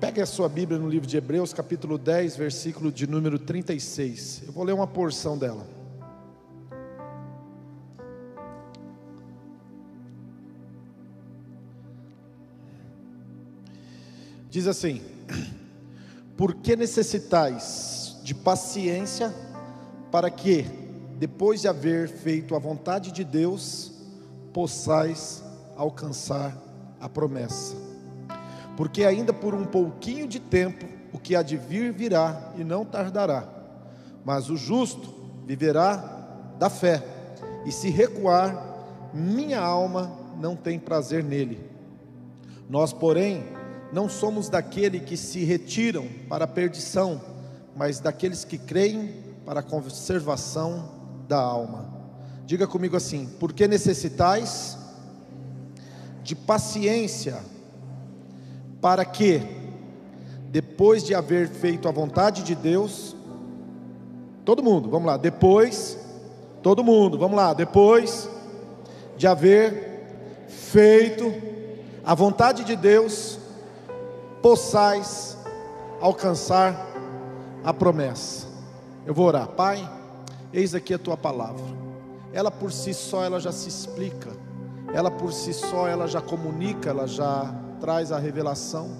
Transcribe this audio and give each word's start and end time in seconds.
Pegue 0.00 0.22
a 0.22 0.26
sua 0.26 0.48
Bíblia 0.48 0.78
no 0.78 0.88
livro 0.88 1.06
de 1.06 1.18
Hebreus, 1.18 1.52
capítulo 1.52 1.98
10, 1.98 2.34
versículo 2.34 2.90
de 2.90 3.06
número 3.06 3.38
36. 3.38 4.44
Eu 4.46 4.52
vou 4.54 4.64
ler 4.64 4.72
uma 4.72 4.86
porção 4.86 5.36
dela. 5.36 5.66
Diz 14.48 14.66
assim: 14.66 15.02
Por 16.34 16.54
que 16.54 16.74
necessitais 16.74 18.16
de 18.24 18.34
paciência 18.34 19.34
para 20.10 20.30
que, 20.30 20.64
depois 21.18 21.60
de 21.60 21.68
haver 21.68 22.08
feito 22.08 22.56
a 22.56 22.58
vontade 22.58 23.12
de 23.12 23.22
Deus, 23.22 23.92
possais 24.50 25.44
alcançar 25.76 26.56
a 26.98 27.06
promessa? 27.06 27.89
Porque 28.80 29.04
ainda 29.04 29.30
por 29.30 29.54
um 29.54 29.66
pouquinho 29.66 30.26
de 30.26 30.40
tempo 30.40 30.86
o 31.12 31.18
que 31.18 31.36
há 31.36 31.42
de 31.42 31.54
vir 31.54 31.92
virá 31.92 32.50
e 32.56 32.64
não 32.64 32.82
tardará. 32.82 33.46
Mas 34.24 34.48
o 34.48 34.56
justo 34.56 35.12
viverá 35.46 35.98
da 36.58 36.70
fé, 36.70 37.04
e 37.66 37.70
se 37.70 37.90
recuar, 37.90 39.10
minha 39.12 39.60
alma 39.60 40.10
não 40.40 40.56
tem 40.56 40.78
prazer 40.78 41.22
nele. 41.22 41.60
Nós, 42.70 42.90
porém, 42.90 43.44
não 43.92 44.08
somos 44.08 44.48
daquele 44.48 44.98
que 44.98 45.14
se 45.14 45.44
retiram 45.44 46.08
para 46.26 46.46
a 46.46 46.48
perdição, 46.48 47.20
mas 47.76 48.00
daqueles 48.00 48.46
que 48.46 48.56
creem 48.56 49.12
para 49.44 49.60
a 49.60 49.62
conservação 49.62 50.90
da 51.28 51.38
alma. 51.38 51.84
Diga 52.46 52.66
comigo 52.66 52.96
assim: 52.96 53.28
porque 53.38 53.68
necessitais 53.68 54.78
de 56.22 56.34
paciência, 56.34 57.59
para 58.80 59.04
que, 59.04 59.42
depois 60.48 61.04
de 61.04 61.14
haver 61.14 61.48
feito 61.48 61.88
a 61.88 61.92
vontade 61.92 62.42
de 62.42 62.54
Deus, 62.54 63.14
todo 64.44 64.62
mundo, 64.62 64.88
vamos 64.88 65.06
lá, 65.06 65.16
depois, 65.16 65.98
todo 66.62 66.82
mundo, 66.82 67.18
vamos 67.18 67.36
lá, 67.36 67.52
depois 67.52 68.28
de 69.16 69.26
haver 69.26 70.46
feito 70.48 71.32
a 72.04 72.14
vontade 72.14 72.64
de 72.64 72.74
Deus, 72.74 73.38
possais 74.40 75.36
alcançar 76.00 76.86
a 77.62 77.74
promessa. 77.74 78.48
Eu 79.04 79.12
vou 79.12 79.26
orar, 79.26 79.48
Pai, 79.48 79.88
eis 80.52 80.74
aqui 80.74 80.94
a 80.94 80.98
tua 80.98 81.16
palavra. 81.16 81.64
Ela 82.32 82.50
por 82.50 82.72
si 82.72 82.94
só 82.94 83.24
ela 83.24 83.38
já 83.38 83.52
se 83.52 83.68
explica. 83.68 84.30
Ela 84.94 85.10
por 85.10 85.32
si 85.32 85.52
só 85.52 85.86
ela 85.86 86.06
já 86.06 86.20
comunica, 86.20 86.90
ela 86.90 87.06
já 87.06 87.54
traz 87.80 88.12
a 88.12 88.18
revelação. 88.18 88.90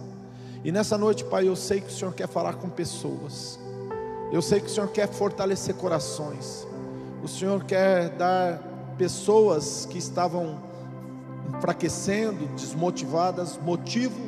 E 0.64 0.73
nessa 0.73 0.98
noite, 0.98 1.25
Pai, 1.25 1.47
eu 1.47 1.56
sei 1.56 1.81
que 1.81 1.89
o 1.89 1.92
Senhor 1.92 2.12
quer 2.12 2.28
falar 2.28 2.55
com 2.55 2.69
pessoas. 2.69 3.59
Eu 4.33 4.42
sei 4.42 4.61
que 4.61 4.67
o 4.67 4.70
Senhor 4.70 4.89
quer 4.89 5.09
fortalecer 5.09 5.75
corações. 5.75 6.67
O 7.23 7.28
Senhor 7.28 7.64
quer 7.64 8.11
dar 8.11 8.62
pessoas 8.97 9.86
que 9.86 9.98
estavam 9.98 10.58
enfraquecendo, 11.56 12.47
desmotivadas, 12.55 13.58
motivo 13.58 14.20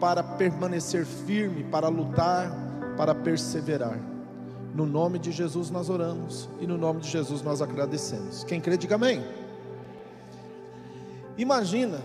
para 0.00 0.22
permanecer 0.22 1.04
firme, 1.04 1.64
para 1.64 1.88
lutar, 1.88 2.50
para 2.96 3.14
perseverar. 3.14 3.98
No 4.74 4.84
nome 4.84 5.18
de 5.18 5.32
Jesus 5.32 5.70
nós 5.70 5.88
oramos 5.88 6.48
e 6.60 6.66
no 6.66 6.76
nome 6.76 7.00
de 7.00 7.08
Jesus 7.08 7.40
nós 7.40 7.62
agradecemos. 7.62 8.44
Quem 8.44 8.60
crê, 8.60 8.76
diga 8.76 8.96
amém. 8.96 9.24
Imagina 11.38 12.00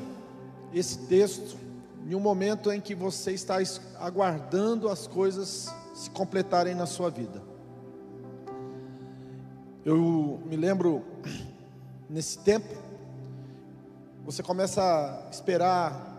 esse 0.74 0.98
texto 1.00 1.58
em 2.06 2.16
um 2.16 2.20
momento 2.20 2.72
em 2.72 2.82
que 2.82 2.96
você 2.96 3.32
está 3.32 3.58
aguardando 4.00 4.90
as 4.90 5.08
coisas 5.08 5.74
se 5.94 6.10
completarem 6.10 6.76
na 6.76 6.86
sua 6.86 7.10
vida. 7.10 7.42
Eu 9.86 10.42
me 10.46 10.56
lembro 10.56 11.04
nesse 12.10 12.40
tempo, 12.40 12.76
você 14.26 14.44
começa 14.44 14.82
a 14.82 15.30
esperar 15.30 16.12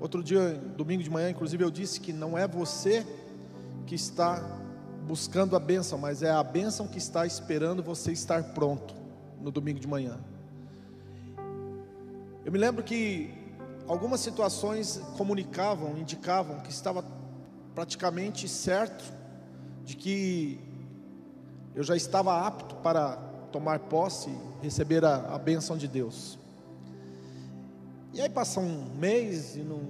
Outro 0.00 0.22
dia, 0.22 0.60
domingo 0.76 1.02
de 1.02 1.08
manhã, 1.08 1.30
inclusive, 1.30 1.64
eu 1.64 1.70
disse 1.70 2.00
que 2.00 2.12
não 2.12 2.36
é 2.36 2.46
você 2.46 3.06
que 3.86 3.94
está 3.94 4.42
buscando 5.06 5.54
a 5.54 5.60
bênção, 5.60 5.98
mas 5.98 6.22
é 6.22 6.30
a 6.30 6.42
bênção 6.42 6.86
que 6.86 6.98
está 6.98 7.24
esperando 7.24 7.82
você 7.82 8.12
estar 8.12 8.42
pronto 8.52 8.94
no 9.40 9.50
domingo 9.50 9.78
de 9.78 9.86
manhã. 9.86 10.18
Eu 12.44 12.52
me 12.52 12.58
lembro 12.58 12.82
que 12.82 13.32
algumas 13.86 14.20
situações 14.20 15.00
comunicavam, 15.16 15.96
indicavam 15.98 16.60
que 16.60 16.70
estava 16.70 17.04
praticamente 17.74 18.48
certo 18.48 19.04
de 19.84 19.96
que 19.96 20.60
eu 21.74 21.82
já 21.82 21.96
estava 21.96 22.46
apto 22.46 22.76
para 22.76 23.16
tomar 23.50 23.78
posse 23.80 24.30
receber 24.62 25.04
a, 25.04 25.34
a 25.34 25.38
bênção 25.38 25.76
de 25.76 25.86
Deus. 25.86 26.38
E 28.12 28.20
aí 28.20 28.28
passa 28.28 28.60
um 28.60 28.94
mês 28.94 29.56
e 29.56 29.60
não, 29.60 29.80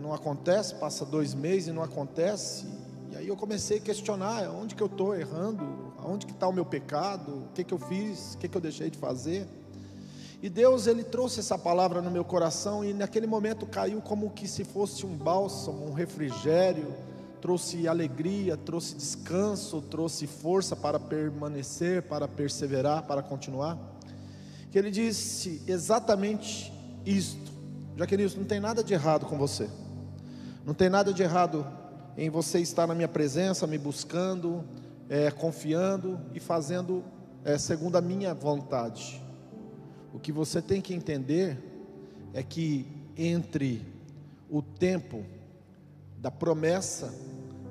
não 0.00 0.12
acontece, 0.12 0.74
passa 0.74 1.04
dois 1.04 1.34
meses 1.34 1.68
e 1.68 1.72
não 1.72 1.82
acontece. 1.82 2.66
E 3.10 3.16
aí 3.16 3.28
eu 3.28 3.36
comecei 3.36 3.78
a 3.78 3.80
questionar 3.80 4.50
onde 4.50 4.74
que 4.74 4.82
eu 4.82 4.86
estou 4.86 5.14
errando, 5.16 5.64
onde 6.04 6.26
que 6.26 6.32
está 6.32 6.46
o 6.46 6.52
meu 6.52 6.66
pecado, 6.66 7.44
o 7.44 7.52
que 7.54 7.64
que 7.64 7.72
eu 7.72 7.78
fiz, 7.78 8.34
o 8.34 8.38
que 8.38 8.48
que 8.48 8.56
eu 8.56 8.60
deixei 8.60 8.90
de 8.90 8.98
fazer. 8.98 9.46
E 10.42 10.50
Deus 10.50 10.88
ele 10.88 11.04
trouxe 11.04 11.38
essa 11.38 11.56
palavra 11.56 12.02
no 12.02 12.10
meu 12.10 12.24
coração 12.24 12.84
e 12.84 12.92
naquele 12.92 13.28
momento 13.28 13.64
caiu 13.64 14.02
como 14.02 14.28
que 14.30 14.48
se 14.48 14.64
fosse 14.64 15.06
um 15.06 15.16
bálsamo, 15.16 15.86
um 15.86 15.92
refrigério, 15.92 16.92
trouxe 17.40 17.86
alegria, 17.86 18.56
trouxe 18.56 18.96
descanso, 18.96 19.80
trouxe 19.80 20.26
força 20.26 20.74
para 20.74 20.98
permanecer, 20.98 22.02
para 22.02 22.26
perseverar, 22.26 23.04
para 23.04 23.22
continuar. 23.22 23.78
Que 24.72 24.78
ele 24.78 24.90
disse 24.90 25.62
exatamente 25.64 26.72
isto. 27.06 27.52
Jaqueline, 27.96 28.34
não 28.36 28.44
tem 28.44 28.58
nada 28.58 28.82
de 28.82 28.92
errado 28.92 29.26
com 29.26 29.38
você. 29.38 29.70
Não 30.66 30.74
tem 30.74 30.88
nada 30.88 31.12
de 31.12 31.22
errado 31.22 31.64
em 32.16 32.28
você 32.28 32.58
estar 32.58 32.88
na 32.88 32.96
minha 32.96 33.08
presença, 33.08 33.64
me 33.64 33.78
buscando, 33.78 34.64
é, 35.08 35.30
confiando 35.30 36.18
e 36.34 36.40
fazendo 36.40 37.04
é, 37.44 37.56
segundo 37.58 37.94
a 37.94 38.00
minha 38.00 38.34
vontade. 38.34 39.22
O 40.12 40.18
que 40.18 40.30
você 40.30 40.60
tem 40.60 40.80
que 40.80 40.94
entender 40.94 41.58
é 42.34 42.42
que 42.42 42.86
entre 43.16 43.82
o 44.50 44.60
tempo 44.60 45.24
da 46.18 46.30
promessa 46.30 47.14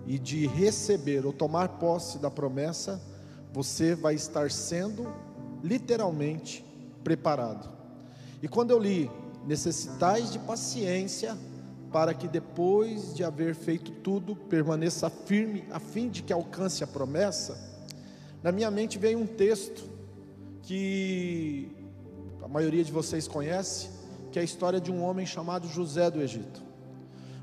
e 0.07 0.17
de 0.17 0.47
receber 0.47 1.25
ou 1.25 1.31
tomar 1.31 1.69
posse 1.79 2.17
da 2.17 2.31
promessa, 2.31 3.01
você 3.53 3.93
vai 3.93 4.15
estar 4.15 4.49
sendo 4.49 5.07
literalmente 5.63 6.65
preparado. 7.03 7.69
E 8.41 8.47
quando 8.47 8.71
eu 8.71 8.79
li 8.79 9.09
necessitais 9.45 10.31
de 10.31 10.39
paciência, 10.39 11.37
para 11.91 12.13
que 12.13 12.27
depois 12.27 13.13
de 13.13 13.23
haver 13.23 13.53
feito 13.53 13.91
tudo, 13.91 14.35
permaneça 14.35 15.09
firme, 15.09 15.63
a 15.71 15.79
fim 15.79 16.09
de 16.09 16.23
que 16.23 16.31
alcance 16.31 16.83
a 16.83 16.87
promessa. 16.87 17.69
Na 18.41 18.51
minha 18.51 18.71
mente 18.71 18.97
veio 18.97 19.19
um 19.19 19.27
texto 19.27 19.83
que 20.63 21.69
maioria 22.51 22.83
de 22.83 22.91
vocês 22.91 23.29
conhece, 23.29 23.89
que 24.29 24.37
é 24.37 24.41
a 24.41 24.45
história 24.45 24.81
de 24.81 24.91
um 24.91 25.01
homem 25.01 25.25
chamado 25.25 25.69
José 25.69 26.11
do 26.11 26.21
Egito. 26.21 26.61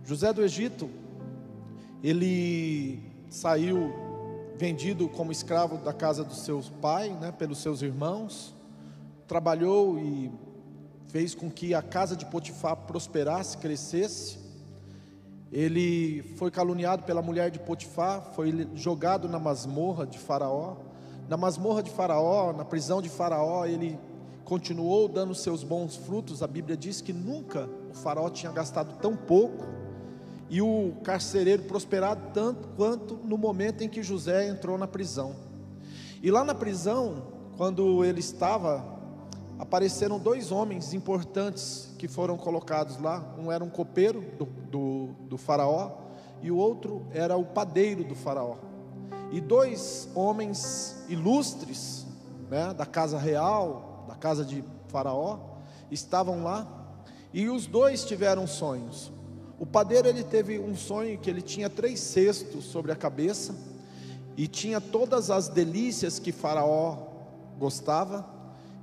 José 0.05 0.35
do 0.35 0.45
Egito, 0.45 0.91
ele 2.03 3.01
saiu 3.31 3.91
vendido 4.59 5.09
como 5.09 5.33
escravo 5.33 5.79
da 5.79 5.95
casa 5.95 6.23
do 6.23 6.35
seu 6.35 6.63
pai, 6.83 7.09
né, 7.09 7.33
pelos 7.33 7.59
seus 7.59 7.81
irmãos, 7.81 8.55
trabalhou 9.27 9.99
e 9.99 10.31
fez 11.09 11.35
com 11.35 11.51
que 11.51 11.73
a 11.73 11.81
casa 11.81 12.15
de 12.15 12.27
Potifar 12.27 12.77
prosperasse, 12.77 13.57
crescesse. 13.57 14.39
Ele 15.51 16.23
foi 16.37 16.51
caluniado 16.51 17.05
pela 17.05 17.23
mulher 17.23 17.51
de 17.51 17.59
Potifar, 17.59 18.33
foi 18.35 18.69
jogado 18.75 19.27
na 19.27 19.39
masmorra 19.39 20.07
de 20.07 20.19
Faraó. 20.19 20.77
Na 21.31 21.39
masmorra 21.39 21.83
de 21.83 21.91
Faraó, 21.91 22.53
na 22.53 22.65
prisão 22.65 23.01
de 23.01 23.09
Faraó, 23.09 23.65
ele 23.65 23.99
continuou 24.49 25.07
dando 25.09 25.35
seus 25.35 25.63
bons 25.63 25.95
frutos. 25.95 26.43
A 26.43 26.47
Bíblia 26.47 26.75
diz 26.75 27.03
que 27.03 27.13
nunca 27.13 27.69
o 27.91 27.95
Faraó 27.95 28.31
tinha 28.31 28.51
gastado 28.51 28.99
tão 28.99 29.15
pouco 29.15 29.67
e 30.49 30.63
o 30.63 30.95
carcereiro 31.05 31.65
prosperado 31.65 32.33
tanto 32.33 32.67
quanto 32.69 33.17
no 33.17 33.37
momento 33.37 33.85
em 33.85 33.91
que 33.91 34.03
José 34.03 34.49
entrou 34.49 34.79
na 34.79 34.89
prisão. 34.89 35.37
E 36.23 36.31
lá 36.31 36.45
na 36.45 36.55
prisão, 36.55 37.25
quando 37.59 38.03
ele 38.03 38.21
estava 38.21 38.97
apareceram 39.59 40.19
dois 40.19 40.51
homens 40.51 40.95
importantes 40.95 41.91
que 41.99 42.09
foram 42.09 42.39
colocados 42.39 42.99
lá. 42.99 43.35
Um 43.37 43.53
era 43.53 43.63
um 43.63 43.69
copeiro 43.69 44.25
do, 44.39 44.47
do, 44.47 45.07
do, 45.29 45.37
faraó 45.37 45.91
e 46.41 46.51
o 46.51 46.57
outro 46.57 47.05
era 47.13 47.37
o 47.37 47.45
padeiro 47.45 48.03
do 48.03 48.15
faraó. 48.15 48.57
E 49.31 49.41
dois 49.41 50.09
homens 50.15 51.05
ilustres, 51.09 52.07
né, 52.49 52.73
da 52.73 52.87
casa 52.87 53.19
real, 53.19 53.88
casa 54.19 54.45
de 54.45 54.63
faraó, 54.89 55.39
estavam 55.91 56.43
lá. 56.43 56.67
E 57.33 57.49
os 57.49 57.67
dois 57.67 58.05
tiveram 58.05 58.47
sonhos. 58.47 59.13
O 59.59 59.67
padeiro 59.67 60.09
ele 60.09 60.23
teve 60.23 60.59
um 60.59 60.77
sonho 60.77 61.19
que 61.19 61.29
ele 61.29 61.43
tinha 61.43 61.69
três 61.69 62.01
cestos 62.01 62.65
sobre 62.65 62.93
a 62.93 62.97
cabeça 62.97 63.55
e 64.37 64.47
tinha 64.47 64.81
todas 64.81 65.33
as 65.33 65.49
delícias 65.49 66.21
que 66.21 66.31
Faraó 66.31 66.97
gostava, 67.59 68.25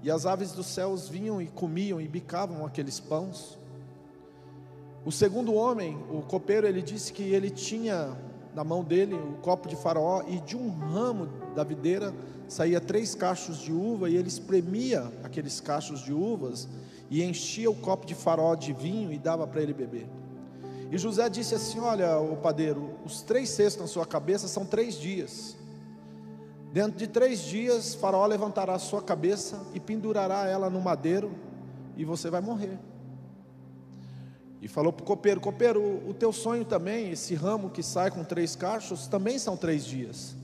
e 0.04 0.12
as 0.12 0.26
aves 0.26 0.52
dos 0.52 0.66
céus 0.66 1.08
vinham 1.08 1.42
e 1.42 1.48
comiam 1.48 2.02
e 2.02 2.08
bicavam 2.10 2.66
aqueles 2.66 3.00
pães. 3.00 3.58
O 5.06 5.14
segundo 5.14 5.54
homem, 5.54 5.98
o 6.12 6.22
copeiro, 6.22 6.68
ele 6.68 6.82
disse 6.82 7.14
que 7.14 7.24
ele 7.24 7.50
tinha 7.50 8.18
na 8.54 8.66
mão 8.66 8.84
dele 8.84 9.16
o 9.16 9.38
copo 9.42 9.70
de 9.70 9.78
Faraó 9.78 10.24
e 10.28 10.42
de 10.42 10.58
um 10.58 10.70
ramo 10.70 11.30
da 11.56 11.64
videira 11.64 12.14
saía 12.48 12.80
três 12.80 13.16
cachos 13.16 13.60
de 13.60 13.72
uva 13.72 14.10
e 14.10 14.16
ele 14.16 14.28
espremia 14.28 15.12
aqueles 15.24 15.60
cachos 15.60 16.02
de 16.02 16.14
uvas 16.14 16.68
e 17.10 17.24
enchia 17.24 17.70
o 17.70 17.76
copo 17.76 18.06
de 18.06 18.16
Faraó 18.16 18.56
de 18.56 18.74
vinho 18.74 19.12
e 19.12 19.18
dava 19.18 19.46
para 19.48 19.62
ele 19.62 19.74
beber. 19.74 20.08
E 20.92 20.98
José 20.98 21.28
disse 21.30 21.56
assim: 21.56 21.80
Olha, 21.80 22.20
o 22.20 22.38
padeiro, 22.38 22.92
os 23.06 23.22
três 23.22 23.50
cestos 23.50 23.82
na 23.82 23.88
sua 23.88 24.06
cabeça 24.06 24.48
são 24.48 24.66
três 24.66 24.96
dias. 24.96 25.56
Dentro 26.72 26.98
de 26.98 27.08
três 27.08 27.40
dias, 27.42 27.96
Faraó 27.96 28.26
levantará 28.26 28.74
a 28.74 28.80
sua 28.80 29.02
cabeça 29.02 29.62
e 29.74 29.80
pendurará 29.80 30.46
ela 30.48 30.70
no 30.70 30.82
madeiro, 30.82 31.32
e 31.96 32.04
você 32.04 32.30
vai 32.30 32.42
morrer. 32.42 32.78
E 34.62 34.68
falou 34.68 34.92
para 34.92 35.04
o 35.04 35.06
copeiro: 35.06 35.40
Copeiro, 35.40 35.82
o 36.08 36.14
teu 36.14 36.34
sonho 36.34 36.66
também, 36.66 37.12
esse 37.12 37.34
ramo 37.34 37.70
que 37.70 37.82
sai 37.82 38.12
com 38.12 38.24
três 38.24 38.56
cachos, 38.56 39.08
também 39.08 39.40
são 39.40 39.56
três 39.56 39.86
dias. 39.86 40.36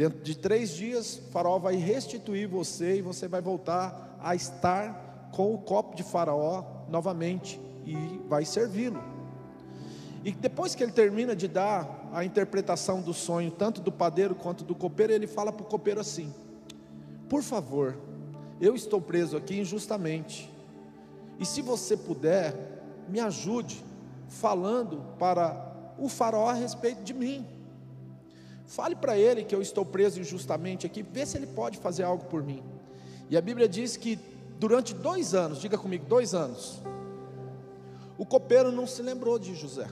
Dentro 0.00 0.20
de 0.20 0.34
três 0.34 0.70
dias, 0.70 1.20
Faraó 1.30 1.58
vai 1.58 1.76
restituir 1.76 2.48
você 2.48 2.96
e 2.96 3.02
você 3.02 3.28
vai 3.28 3.42
voltar 3.42 4.16
a 4.18 4.34
estar 4.34 5.28
com 5.30 5.52
o 5.52 5.58
copo 5.58 5.94
de 5.94 6.02
Faraó 6.02 6.64
novamente 6.88 7.60
e 7.84 7.94
vai 8.26 8.46
servi-lo. 8.46 8.98
E 10.24 10.32
depois 10.32 10.74
que 10.74 10.82
ele 10.82 10.90
termina 10.90 11.36
de 11.36 11.46
dar 11.46 12.08
a 12.14 12.24
interpretação 12.24 13.02
do 13.02 13.12
sonho, 13.12 13.50
tanto 13.50 13.82
do 13.82 13.92
padeiro 13.92 14.34
quanto 14.34 14.64
do 14.64 14.74
copeiro, 14.74 15.12
ele 15.12 15.26
fala 15.26 15.52
para 15.52 15.66
o 15.66 15.68
copeiro 15.68 16.00
assim: 16.00 16.32
Por 17.28 17.42
favor, 17.42 17.94
eu 18.58 18.74
estou 18.74 19.02
preso 19.02 19.36
aqui 19.36 19.60
injustamente, 19.60 20.50
e 21.38 21.44
se 21.44 21.60
você 21.60 21.94
puder, 21.94 22.54
me 23.06 23.20
ajude 23.20 23.84
falando 24.28 25.04
para 25.18 25.94
o 25.98 26.08
faraó 26.08 26.48
a 26.48 26.54
respeito 26.54 27.02
de 27.02 27.12
mim. 27.12 27.59
Fale 28.70 28.94
para 28.94 29.18
ele 29.18 29.42
que 29.42 29.52
eu 29.52 29.60
estou 29.60 29.84
preso 29.84 30.20
injustamente 30.20 30.86
aqui, 30.86 31.02
vê 31.02 31.26
se 31.26 31.36
ele 31.36 31.48
pode 31.48 31.78
fazer 31.78 32.04
algo 32.04 32.26
por 32.26 32.40
mim. 32.40 32.62
E 33.28 33.36
a 33.36 33.40
Bíblia 33.40 33.68
diz 33.68 33.96
que 33.96 34.16
durante 34.60 34.94
dois 34.94 35.34
anos, 35.34 35.60
diga 35.60 35.76
comigo, 35.76 36.06
dois 36.06 36.34
anos, 36.34 36.80
o 38.16 38.24
copeiro 38.24 38.70
não 38.70 38.86
se 38.86 39.02
lembrou 39.02 39.40
de 39.40 39.56
José. 39.56 39.88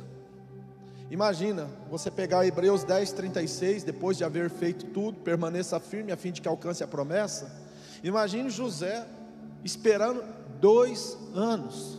Imagina 1.11 1.69
você 1.91 2.09
pegar 2.09 2.47
Hebreus 2.47 2.85
10, 2.85 3.11
36, 3.15 3.83
depois 3.83 4.17
de 4.17 4.23
haver 4.23 4.49
feito 4.49 4.87
tudo, 4.87 5.19
permaneça 5.23 5.81
firme 5.81 6.13
a 6.13 6.17
fim 6.17 6.31
de 6.31 6.41
que 6.41 6.47
alcance 6.47 6.85
a 6.85 6.87
promessa. 6.87 7.51
Imagine 8.05 8.49
José 8.49 9.05
esperando 9.65 10.23
dois 10.61 11.19
anos 11.35 11.99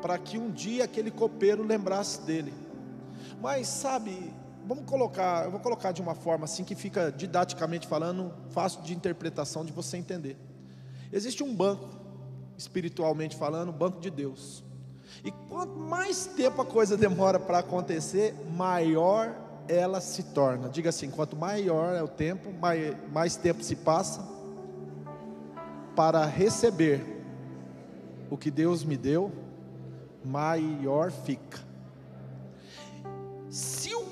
para 0.00 0.16
que 0.16 0.38
um 0.38 0.50
dia 0.50 0.84
aquele 0.84 1.10
copeiro 1.10 1.62
lembrasse 1.62 2.22
dele. 2.22 2.54
Mas 3.38 3.66
sabe, 3.68 4.32
vamos 4.70 4.84
colocar, 4.84 5.46
eu 5.46 5.50
vou 5.50 5.58
colocar 5.58 5.90
de 5.90 6.00
uma 6.00 6.14
forma 6.14 6.44
assim 6.44 6.62
que 6.62 6.76
fica 6.76 7.10
didaticamente 7.10 7.88
falando, 7.88 8.32
fácil 8.50 8.80
de 8.82 8.94
interpretação 8.94 9.64
de 9.64 9.72
você 9.72 9.96
entender. 9.96 10.36
Existe 11.12 11.42
um 11.42 11.52
banco, 11.52 11.88
espiritualmente 12.56 13.34
falando, 13.34 13.72
banco 13.72 13.98
de 13.98 14.10
Deus. 14.10 14.62
E 15.24 15.32
quanto 15.32 15.76
mais 15.76 16.26
tempo 16.26 16.62
a 16.62 16.64
coisa 16.64 16.94
demora 16.96 17.40
para 17.40 17.58
acontecer, 17.58 18.32
maior 18.56 19.34
ela 19.66 20.00
se 20.00 20.22
torna. 20.22 20.68
Diga 20.68 20.90
assim: 20.90 21.10
quanto 21.10 21.34
maior 21.34 21.96
é 21.96 22.02
o 22.04 22.08
tempo, 22.08 22.52
mais, 22.52 22.94
mais 23.12 23.34
tempo 23.34 23.64
se 23.64 23.74
passa 23.74 24.24
para 25.96 26.24
receber 26.24 27.24
o 28.30 28.36
que 28.36 28.52
Deus 28.52 28.84
me 28.84 28.96
deu, 28.96 29.32
maior 30.24 31.10
fica. 31.10 31.69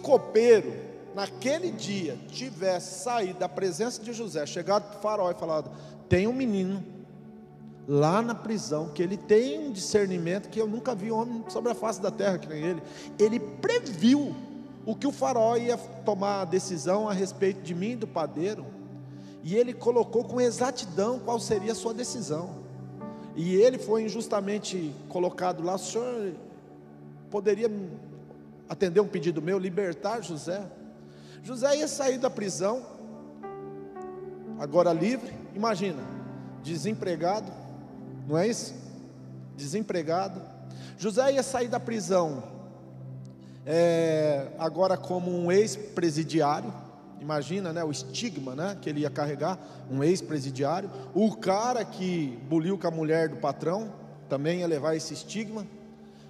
Copeiro, 0.08 0.72
naquele 1.14 1.70
dia, 1.70 2.18
tivesse 2.28 3.04
saído 3.04 3.38
da 3.40 3.46
presença 3.46 4.02
de 4.02 4.14
José, 4.14 4.46
chegado 4.46 4.88
para 4.88 4.98
o 4.98 5.02
farol 5.02 5.30
e 5.30 5.34
falado: 5.34 5.70
tem 6.08 6.26
um 6.26 6.32
menino 6.32 6.82
lá 7.86 8.22
na 8.22 8.34
prisão, 8.34 8.88
que 8.88 9.02
ele 9.02 9.18
tem 9.18 9.68
um 9.68 9.70
discernimento 9.70 10.48
que 10.48 10.58
eu 10.58 10.66
nunca 10.66 10.94
vi 10.94 11.10
homem 11.10 11.44
sobre 11.50 11.72
a 11.72 11.74
face 11.74 12.00
da 12.00 12.10
terra 12.10 12.38
que 12.38 12.48
nem 12.48 12.64
ele. 12.64 12.82
Ele 13.18 13.38
previu 13.38 14.34
o 14.86 14.94
que 14.94 15.06
o 15.06 15.12
faraó 15.12 15.58
ia 15.58 15.76
tomar 15.76 16.40
a 16.40 16.44
decisão 16.46 17.06
a 17.06 17.12
respeito 17.12 17.60
de 17.60 17.74
mim 17.74 17.90
e 17.90 17.96
do 17.96 18.06
padeiro, 18.06 18.64
e 19.44 19.56
ele 19.56 19.74
colocou 19.74 20.24
com 20.24 20.40
exatidão 20.40 21.18
qual 21.18 21.38
seria 21.38 21.72
a 21.72 21.74
sua 21.74 21.92
decisão. 21.92 22.60
E 23.36 23.56
ele 23.56 23.76
foi 23.76 24.04
injustamente 24.04 24.90
colocado 25.10 25.62
lá, 25.62 25.74
o 25.74 25.78
senhor 25.78 26.32
poderia 27.30 27.68
atender 28.68 29.00
um 29.00 29.08
pedido 29.08 29.40
meu, 29.40 29.58
libertar 29.58 30.22
José? 30.22 30.62
José 31.42 31.76
ia 31.76 31.88
sair 31.88 32.18
da 32.18 32.28
prisão, 32.28 32.84
agora 34.58 34.92
livre, 34.92 35.32
imagina, 35.54 36.02
desempregado, 36.62 37.50
não 38.26 38.36
é 38.36 38.46
isso? 38.46 38.74
Desempregado. 39.56 40.40
José 40.98 41.32
ia 41.32 41.42
sair 41.42 41.68
da 41.68 41.80
prisão, 41.80 42.42
é, 43.64 44.48
agora 44.58 44.96
como 44.96 45.30
um 45.30 45.50
ex-presidiário. 45.52 46.72
Imagina, 47.20 47.72
né, 47.72 47.82
o 47.82 47.90
estigma, 47.90 48.54
né, 48.54 48.78
que 48.80 48.88
ele 48.88 49.00
ia 49.00 49.10
carregar, 49.10 49.58
um 49.90 50.02
ex-presidiário. 50.04 50.90
O 51.14 51.36
cara 51.36 51.84
que 51.84 52.38
buliu 52.48 52.78
com 52.78 52.86
a 52.86 52.90
mulher 52.90 53.28
do 53.28 53.36
patrão 53.36 53.92
também 54.28 54.60
ia 54.60 54.66
levar 54.66 54.94
esse 54.94 55.14
estigma. 55.14 55.66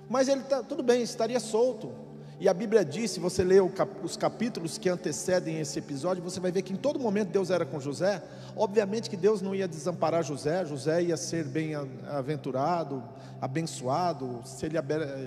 Mas 0.09 0.29
ele 0.29 0.43
tá, 0.43 0.63
tudo 0.63 0.83
bem, 0.83 1.03
estaria 1.03 1.39
solto. 1.39 1.93
E 2.41 2.49
a 2.49 2.55
Bíblia 2.55 2.85
diz, 2.85 3.11
se 3.11 3.19
você 3.19 3.43
ler 3.43 3.61
os 4.03 4.17
capítulos 4.17 4.79
que 4.79 4.89
antecedem 4.89 5.59
esse 5.59 5.77
episódio, 5.81 6.23
você 6.23 6.39
vai 6.39 6.53
ver 6.53 6.63
que 6.63 6.73
em 6.73 6.77
todo 6.77 6.97
momento 7.01 7.31
Deus 7.31 7.51
era 7.51 7.67
com 7.67 7.81
José. 7.81 8.23
Obviamente 8.55 9.11
que 9.11 9.17
Deus 9.17 9.43
não 9.43 9.57
ia 9.57 9.67
desamparar 9.67 10.23
José, 10.23 10.65
José 10.65 11.03
ia 11.03 11.17
ser 11.17 11.45
bem-aventurado, 11.45 13.03
abençoado. 13.41 14.41
Se 14.45 14.67
ele, 14.67 14.79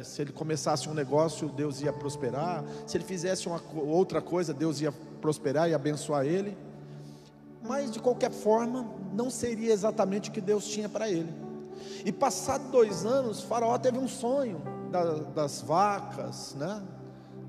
se 0.06 0.22
ele 0.22 0.32
começasse 0.32 0.88
um 0.88 0.94
negócio, 0.94 1.50
Deus 1.50 1.82
ia 1.82 1.92
prosperar. 1.92 2.64
Se 2.88 2.96
ele 2.96 3.04
fizesse 3.04 3.46
uma 3.46 3.62
outra 3.76 4.22
coisa, 4.22 4.54
Deus 4.54 4.80
ia 4.80 4.94
prosperar 5.20 5.70
e 5.70 5.74
abençoar 5.74 6.26
ele. 6.26 6.58
Mas 7.62 7.92
de 7.92 8.00
qualquer 8.00 8.32
forma, 8.32 8.90
não 9.14 9.30
seria 9.30 9.74
exatamente 9.74 10.30
o 10.30 10.32
que 10.32 10.40
Deus 10.40 10.66
tinha 10.66 10.88
para 10.88 11.10
ele. 11.10 11.34
E 12.06 12.12
passado 12.12 12.72
dois 12.72 13.06
anos, 13.06 13.42
Faraó 13.42 13.78
teve 13.78 13.98
um 13.98 14.08
sonho 14.08 14.62
das 15.36 15.62
vacas, 15.62 16.56
né? 16.56 16.82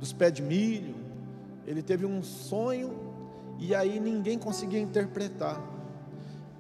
Dos 0.03 0.13
pés 0.13 0.33
de 0.33 0.43
milho. 0.43 0.97
Ele 1.65 1.81
teve 1.81 2.05
um 2.05 2.25
sonho 2.25 2.93
e 3.57 3.73
aí 3.73 4.01
ninguém 4.01 4.37
conseguia 4.37 4.81
interpretar. 4.81 5.63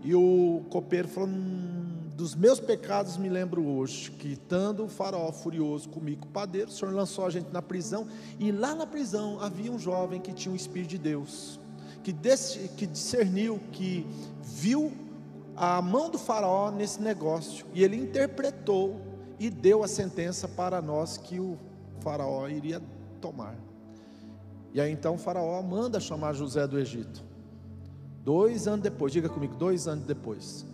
E 0.04 0.14
o 0.14 0.62
copeiro 0.70 1.08
falou: 1.08 1.28
hum, 1.28 1.96
dos 2.16 2.36
meus 2.36 2.60
pecados 2.60 3.16
me 3.16 3.28
lembro 3.28 3.66
hoje 3.66 4.12
que 4.12 4.28
estando 4.28 4.84
o 4.84 4.88
faraó 4.88 5.32
furioso 5.32 5.88
comigo, 5.88 6.24
o 6.24 6.28
padeiro, 6.28 6.68
o 6.68 6.72
senhor 6.72 6.94
lançou 6.94 7.26
a 7.26 7.30
gente 7.30 7.52
na 7.52 7.60
prisão 7.60 8.06
e 8.38 8.52
lá 8.52 8.76
na 8.76 8.86
prisão 8.86 9.40
havia 9.40 9.72
um 9.72 9.78
jovem 9.78 10.20
que 10.20 10.32
tinha 10.32 10.52
o 10.52 10.56
espírito 10.56 10.90
de 10.90 10.98
Deus, 10.98 11.58
que, 12.04 12.12
desse, 12.12 12.68
que 12.76 12.86
discerniu, 12.86 13.60
que 13.72 14.06
viu 14.44 14.92
a 15.56 15.82
mão 15.82 16.08
do 16.08 16.18
faraó 16.18 16.70
nesse 16.70 17.02
negócio 17.02 17.66
e 17.74 17.82
ele 17.82 17.96
interpretou 17.96 19.00
e 19.36 19.50
deu 19.50 19.82
a 19.82 19.88
sentença 19.88 20.46
para 20.46 20.80
nós 20.80 21.16
que 21.16 21.40
o 21.40 21.58
faraó 22.00 22.46
iria 22.46 22.80
tomar. 23.22 23.56
E 24.74 24.80
aí 24.80 24.90
então 24.90 25.16
faraó 25.16 25.62
manda 25.62 26.00
chamar 26.00 26.34
José 26.34 26.66
do 26.66 26.78
Egito. 26.78 27.22
Dois 28.24 28.66
anos 28.66 28.82
depois, 28.82 29.12
diga 29.12 29.28
comigo, 29.28 29.54
dois 29.54 29.86
anos 29.86 30.04
depois. 30.04 30.66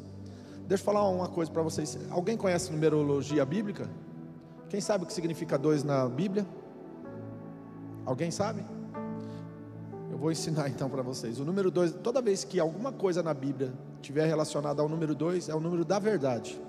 Deixa 0.66 0.82
eu 0.82 0.84
falar 0.84 1.08
uma 1.08 1.28
coisa 1.28 1.50
para 1.50 1.62
vocês. 1.62 1.98
Alguém 2.10 2.36
conhece 2.36 2.70
numerologia 2.70 3.44
bíblica? 3.44 3.88
Quem 4.68 4.80
sabe 4.80 5.04
o 5.04 5.06
que 5.06 5.12
significa 5.12 5.56
dois 5.56 5.82
na 5.82 6.06
Bíblia? 6.08 6.46
Alguém 8.04 8.30
sabe? 8.30 8.64
Eu 10.10 10.18
vou 10.18 10.30
ensinar 10.30 10.68
então 10.70 10.90
para 10.90 11.02
vocês. 11.02 11.40
O 11.40 11.44
número 11.44 11.70
dois, 11.70 11.92
toda 11.92 12.20
vez 12.20 12.44
que 12.44 12.60
alguma 12.60 12.92
coisa 12.92 13.22
na 13.22 13.32
Bíblia 13.32 13.72
tiver 14.02 14.26
relacionada 14.26 14.82
ao 14.82 14.88
número 14.88 15.14
dois, 15.14 15.48
é 15.48 15.54
o 15.54 15.60
número 15.60 15.84
da 15.84 15.98
verdade. 15.98 16.60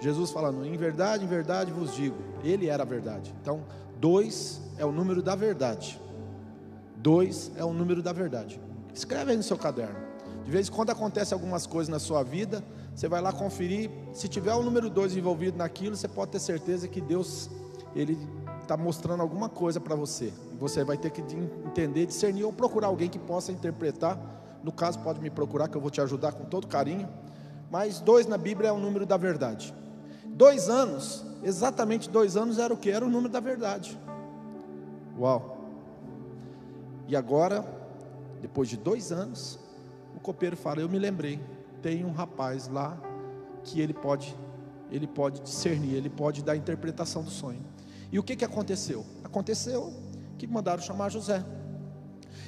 Jesus 0.00 0.30
falando, 0.30 0.64
em 0.64 0.76
verdade, 0.76 1.24
em 1.24 1.28
verdade 1.28 1.70
vos 1.70 1.94
digo, 1.94 2.16
ele 2.42 2.68
era 2.68 2.82
a 2.82 2.86
verdade. 2.86 3.32
Então, 3.40 3.62
dois 4.00 4.60
é 4.82 4.84
o 4.84 4.90
número 4.90 5.22
da 5.22 5.36
verdade. 5.36 6.00
Dois 6.96 7.52
é 7.54 7.64
o 7.64 7.72
número 7.72 8.02
da 8.02 8.12
verdade. 8.12 8.60
Escreve 8.92 9.30
aí 9.30 9.36
no 9.36 9.42
seu 9.42 9.56
caderno. 9.56 9.94
De 10.44 10.50
vez 10.50 10.68
em 10.68 10.72
quando 10.72 10.90
acontece 10.90 11.32
algumas 11.32 11.68
coisas 11.68 11.88
na 11.88 12.00
sua 12.00 12.24
vida, 12.24 12.64
você 12.92 13.06
vai 13.06 13.20
lá 13.20 13.32
conferir. 13.32 13.88
Se 14.12 14.26
tiver 14.26 14.52
o 14.52 14.62
número 14.62 14.90
dois 14.90 15.16
envolvido 15.16 15.56
naquilo, 15.56 15.94
você 15.94 16.08
pode 16.08 16.32
ter 16.32 16.40
certeza 16.40 16.88
que 16.88 17.00
Deus, 17.00 17.48
Ele 17.94 18.18
está 18.60 18.76
mostrando 18.76 19.20
alguma 19.20 19.48
coisa 19.48 19.78
para 19.78 19.94
você. 19.94 20.32
Você 20.58 20.82
vai 20.82 20.96
ter 20.96 21.10
que 21.10 21.20
entender, 21.20 22.06
discernir 22.06 22.42
ou 22.42 22.52
procurar 22.52 22.88
alguém 22.88 23.08
que 23.08 23.20
possa 23.20 23.52
interpretar. 23.52 24.18
No 24.64 24.72
caso, 24.72 24.98
pode 24.98 25.20
me 25.20 25.30
procurar 25.30 25.68
que 25.68 25.76
eu 25.76 25.80
vou 25.80 25.92
te 25.92 26.00
ajudar 26.00 26.32
com 26.32 26.44
todo 26.44 26.66
carinho. 26.66 27.08
Mas 27.70 28.00
dois 28.00 28.26
na 28.26 28.36
Bíblia 28.36 28.70
é 28.70 28.72
o 28.72 28.78
número 28.78 29.06
da 29.06 29.16
verdade. 29.16 29.72
Dois 30.26 30.68
anos, 30.68 31.24
exatamente 31.44 32.10
dois 32.10 32.36
anos 32.36 32.58
era 32.58 32.74
o 32.74 32.76
que? 32.76 32.90
Era 32.90 33.06
o 33.06 33.08
número 33.08 33.32
da 33.32 33.38
verdade. 33.38 33.96
Uau! 35.22 35.56
E 37.06 37.14
agora, 37.14 37.64
depois 38.40 38.68
de 38.68 38.76
dois 38.76 39.12
anos, 39.12 39.56
o 40.16 40.18
copeiro 40.18 40.56
fala: 40.56 40.80
Eu 40.80 40.88
me 40.88 40.98
lembrei, 40.98 41.38
tem 41.80 42.04
um 42.04 42.10
rapaz 42.10 42.66
lá 42.66 43.00
que 43.62 43.80
ele 43.80 43.94
pode, 43.94 44.36
ele 44.90 45.06
pode 45.06 45.40
discernir, 45.40 45.94
ele 45.94 46.10
pode 46.10 46.42
dar 46.42 46.54
a 46.54 46.56
interpretação 46.56 47.22
do 47.22 47.30
sonho. 47.30 47.64
E 48.10 48.18
o 48.18 48.22
que, 48.24 48.34
que 48.34 48.44
aconteceu? 48.44 49.06
Aconteceu 49.22 49.92
que 50.36 50.44
mandaram 50.44 50.82
chamar 50.82 51.08
José. 51.08 51.44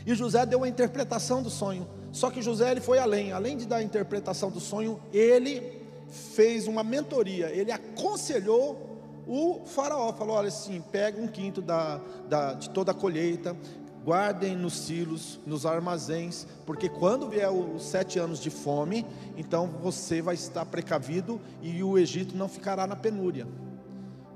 E 0.04 0.12
José 0.12 0.44
deu 0.44 0.64
a 0.64 0.68
interpretação 0.68 1.44
do 1.44 1.50
sonho. 1.50 1.86
Só 2.10 2.28
que 2.28 2.42
José 2.42 2.72
ele 2.72 2.80
foi 2.80 2.98
além, 2.98 3.30
além 3.30 3.56
de 3.56 3.66
dar 3.66 3.76
a 3.76 3.82
interpretação 3.84 4.50
do 4.50 4.58
sonho, 4.58 5.00
ele 5.12 5.80
fez 6.08 6.66
uma 6.66 6.82
mentoria, 6.82 7.50
ele 7.50 7.70
aconselhou 7.70 8.93
o 9.26 9.64
faraó, 9.64 10.12
falou: 10.12 10.36
olha 10.36 10.48
assim, 10.48 10.82
pega 10.92 11.20
um 11.20 11.26
quinto 11.26 11.62
da, 11.62 12.00
da, 12.28 12.54
de 12.54 12.70
toda 12.70 12.90
a 12.90 12.94
colheita, 12.94 13.56
guardem 14.04 14.54
nos 14.54 14.74
silos, 14.80 15.40
nos 15.46 15.64
armazéns, 15.64 16.46
porque 16.66 16.90
quando 16.90 17.28
vier 17.28 17.50
os 17.50 17.82
sete 17.84 18.18
anos 18.18 18.38
de 18.38 18.50
fome, 18.50 19.06
então 19.36 19.66
você 19.66 20.20
vai 20.20 20.34
estar 20.34 20.66
precavido 20.66 21.40
e 21.62 21.82
o 21.82 21.96
Egito 21.96 22.36
não 22.36 22.46
ficará 22.46 22.86
na 22.86 22.94
penúria. 22.94 23.46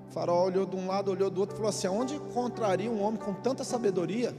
O 0.08 0.10
faraó 0.10 0.46
olhou 0.46 0.64
de 0.64 0.74
um 0.74 0.86
lado, 0.86 1.10
olhou 1.10 1.28
do 1.28 1.40
outro 1.40 1.54
falou 1.54 1.68
assim: 1.68 1.86
onde 1.86 2.14
encontraria 2.14 2.90
um 2.90 3.02
homem 3.02 3.20
com 3.20 3.34
tanta 3.34 3.62
sabedoria, 3.62 4.34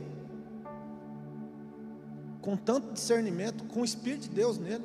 com 2.42 2.58
tanto 2.58 2.92
discernimento, 2.94 3.66
com 3.66 3.82
o 3.82 3.86
Espírito 3.86 4.24
de 4.24 4.30
Deus 4.30 4.58
nele? 4.58 4.84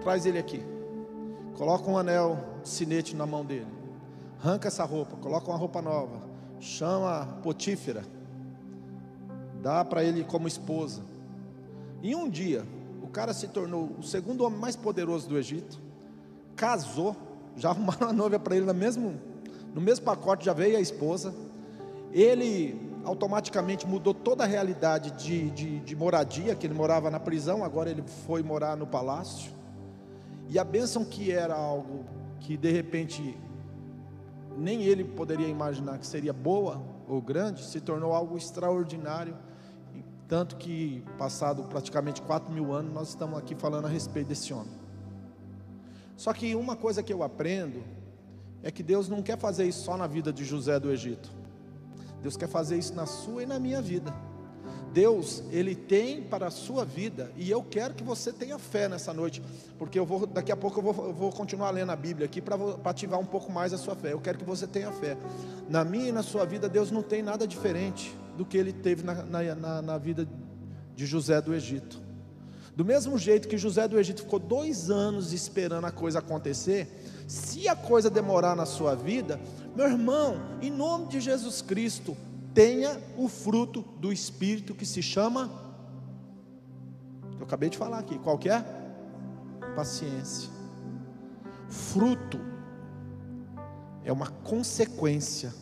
Traz 0.00 0.24
ele 0.24 0.38
aqui, 0.38 0.62
coloca 1.54 1.90
um 1.90 1.98
anel 1.98 2.38
de 2.62 2.68
sinete 2.70 3.14
na 3.14 3.26
mão 3.26 3.44
dele, 3.44 3.66
arranca 4.40 4.68
essa 4.68 4.84
roupa, 4.84 5.16
coloca 5.16 5.50
uma 5.50 5.58
roupa 5.58 5.82
nova, 5.82 6.22
chama 6.60 7.38
Potífera 7.42 8.18
dá 9.62 9.84
para 9.84 10.04
ele 10.04 10.24
como 10.24 10.48
esposa. 10.48 11.02
Em 12.02 12.14
um 12.14 12.28
dia, 12.28 12.64
o 13.02 13.08
cara 13.08 13.32
se 13.32 13.48
tornou 13.48 13.90
o 13.98 14.02
segundo 14.02 14.44
homem 14.44 14.58
mais 14.58 14.76
poderoso 14.76 15.28
do 15.28 15.36
Egito, 15.36 15.80
casou, 16.56 17.16
já 17.56 17.70
arrumaram 17.70 18.08
a 18.08 18.12
noiva 18.12 18.38
para 18.38 18.56
ele 18.56 18.66
no 18.66 18.74
mesmo, 18.74 19.20
no 19.74 19.80
mesmo 19.80 20.04
pacote, 20.04 20.44
já 20.44 20.52
veio 20.52 20.76
a 20.76 20.80
esposa. 20.80 21.34
Ele 22.12 22.80
automaticamente 23.04 23.86
mudou 23.86 24.14
toda 24.14 24.44
a 24.44 24.46
realidade 24.46 25.10
de, 25.12 25.50
de, 25.50 25.80
de 25.80 25.96
moradia, 25.96 26.54
que 26.54 26.66
ele 26.66 26.74
morava 26.74 27.10
na 27.10 27.18
prisão, 27.18 27.64
agora 27.64 27.90
ele 27.90 28.02
foi 28.26 28.42
morar 28.42 28.76
no 28.76 28.86
palácio. 28.86 29.50
E 30.48 30.58
a 30.58 30.64
bênção 30.64 31.04
que 31.04 31.30
era 31.30 31.54
algo 31.54 32.04
que 32.40 32.56
de 32.56 32.70
repente 32.70 33.36
nem 34.58 34.82
ele 34.82 35.04
poderia 35.04 35.48
imaginar 35.48 35.98
que 35.98 36.06
seria 36.06 36.32
boa 36.32 36.82
ou 37.08 37.22
grande, 37.22 37.64
se 37.64 37.80
tornou 37.80 38.12
algo 38.12 38.36
extraordinário 38.36 39.34
tanto 40.28 40.56
que, 40.56 41.02
passado 41.16 41.62
praticamente 41.64 42.20
4 42.20 42.52
mil 42.52 42.74
anos, 42.74 42.92
nós 42.92 43.08
estamos 43.08 43.38
aqui 43.38 43.54
falando 43.54 43.86
a 43.86 43.88
respeito 43.88 44.28
desse 44.28 44.52
homem. 44.52 44.74
Só 46.18 46.34
que 46.34 46.54
uma 46.54 46.76
coisa 46.76 47.02
que 47.02 47.10
eu 47.10 47.22
aprendo 47.22 47.82
é 48.62 48.70
que 48.70 48.82
Deus 48.82 49.08
não 49.08 49.22
quer 49.22 49.38
fazer 49.38 49.64
isso 49.64 49.84
só 49.84 49.96
na 49.96 50.06
vida 50.06 50.30
de 50.30 50.44
José 50.44 50.78
do 50.78 50.92
Egito. 50.92 51.30
Deus 52.20 52.36
quer 52.36 52.48
fazer 52.48 52.76
isso 52.76 52.94
na 52.94 53.06
sua 53.06 53.44
e 53.44 53.46
na 53.46 53.58
minha 53.58 53.80
vida. 53.80 54.14
Deus, 54.92 55.42
Ele 55.50 55.74
tem 55.74 56.22
para 56.22 56.46
a 56.46 56.50
sua 56.50 56.84
vida, 56.84 57.30
e 57.36 57.50
eu 57.50 57.62
quero 57.62 57.94
que 57.94 58.02
você 58.02 58.32
tenha 58.32 58.58
fé 58.58 58.88
nessa 58.88 59.12
noite, 59.12 59.42
porque 59.78 59.98
eu 59.98 60.06
vou, 60.06 60.26
daqui 60.26 60.50
a 60.50 60.56
pouco 60.56 60.78
eu 60.78 60.92
vou, 60.92 61.06
eu 61.06 61.12
vou 61.12 61.32
continuar 61.32 61.70
lendo 61.70 61.90
a 61.90 61.96
Bíblia 61.96 62.26
aqui 62.26 62.40
para 62.40 62.56
ativar 62.84 63.20
um 63.20 63.26
pouco 63.26 63.52
mais 63.52 63.72
a 63.72 63.78
sua 63.78 63.94
fé. 63.94 64.12
Eu 64.12 64.20
quero 64.20 64.38
que 64.38 64.44
você 64.44 64.66
tenha 64.66 64.90
fé. 64.92 65.16
Na 65.68 65.84
minha 65.84 66.08
e 66.08 66.12
na 66.12 66.22
sua 66.22 66.44
vida, 66.44 66.68
Deus 66.68 66.90
não 66.90 67.02
tem 67.02 67.22
nada 67.22 67.46
diferente 67.46 68.16
do 68.36 68.44
que 68.44 68.56
ele 68.56 68.72
teve 68.72 69.02
na, 69.02 69.14
na, 69.14 69.82
na 69.82 69.98
vida 69.98 70.28
de 70.94 71.06
José 71.06 71.40
do 71.40 71.54
Egito. 71.54 72.00
Do 72.78 72.84
mesmo 72.84 73.18
jeito 73.18 73.48
que 73.48 73.58
José 73.58 73.88
do 73.88 73.98
Egito 73.98 74.22
ficou 74.22 74.38
dois 74.38 74.88
anos 74.88 75.32
esperando 75.32 75.84
a 75.84 75.90
coisa 75.90 76.20
acontecer, 76.20 76.88
se 77.26 77.68
a 77.68 77.74
coisa 77.74 78.08
demorar 78.08 78.54
na 78.54 78.64
sua 78.64 78.94
vida, 78.94 79.40
meu 79.74 79.86
irmão, 79.86 80.40
em 80.62 80.70
nome 80.70 81.08
de 81.08 81.20
Jesus 81.20 81.60
Cristo, 81.60 82.16
tenha 82.54 83.00
o 83.16 83.28
fruto 83.28 83.82
do 83.98 84.12
Espírito 84.12 84.74
que 84.74 84.86
se 84.86 85.02
chama. 85.02 85.50
Eu 87.38 87.44
acabei 87.44 87.70
de 87.70 87.78
falar 87.78 87.98
aqui, 87.98 88.18
qual 88.18 88.38
que 88.38 88.48
é? 88.48 88.64
Paciência. 89.74 90.50
Fruto 91.68 92.40
é 94.04 94.12
uma 94.12 94.28
consequência 94.28 95.54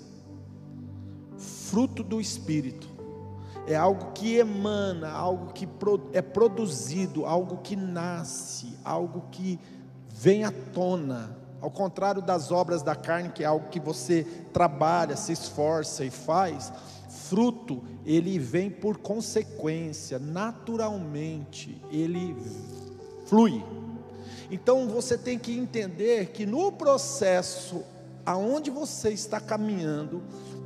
fruto 1.37 2.02
do 2.02 2.21
Espírito. 2.21 2.88
É 3.66 3.75
algo 3.75 4.12
que 4.12 4.37
emana, 4.37 5.11
algo 5.11 5.52
que 5.52 5.69
é 6.12 6.23
produzido, 6.23 7.26
algo 7.26 7.59
que 7.59 7.75
nasce, 7.75 8.78
algo 8.85 9.25
que 9.33 9.59
vem 10.09 10.45
à 10.45 10.52
tona. 10.73 11.37
Ao 11.66 11.70
contrário 11.73 12.23
das 12.23 12.52
obras 12.52 12.80
da 12.80 12.94
carne, 12.94 13.30
que 13.30 13.42
é 13.42 13.46
algo 13.49 13.68
que 13.70 13.80
você 13.80 14.25
trabalha, 14.52 15.16
se 15.16 15.32
esforça 15.32 16.04
e 16.04 16.11
faz, 16.11 16.73
fruto, 17.08 17.82
ele 18.04 18.38
vem 18.38 18.70
por 18.70 18.99
consequência, 18.99 20.16
naturalmente, 20.16 21.82
ele 21.90 22.37
flui. 23.26 23.64
Então 24.49 24.87
você 24.87 25.18
tem 25.18 25.40
que 25.40 25.58
entender 25.58 26.26
que 26.26 26.46
no 26.46 26.70
processo 26.70 27.82
aonde 28.25 28.70
você 28.70 29.11
está 29.11 29.40
caminhando, 29.40 30.23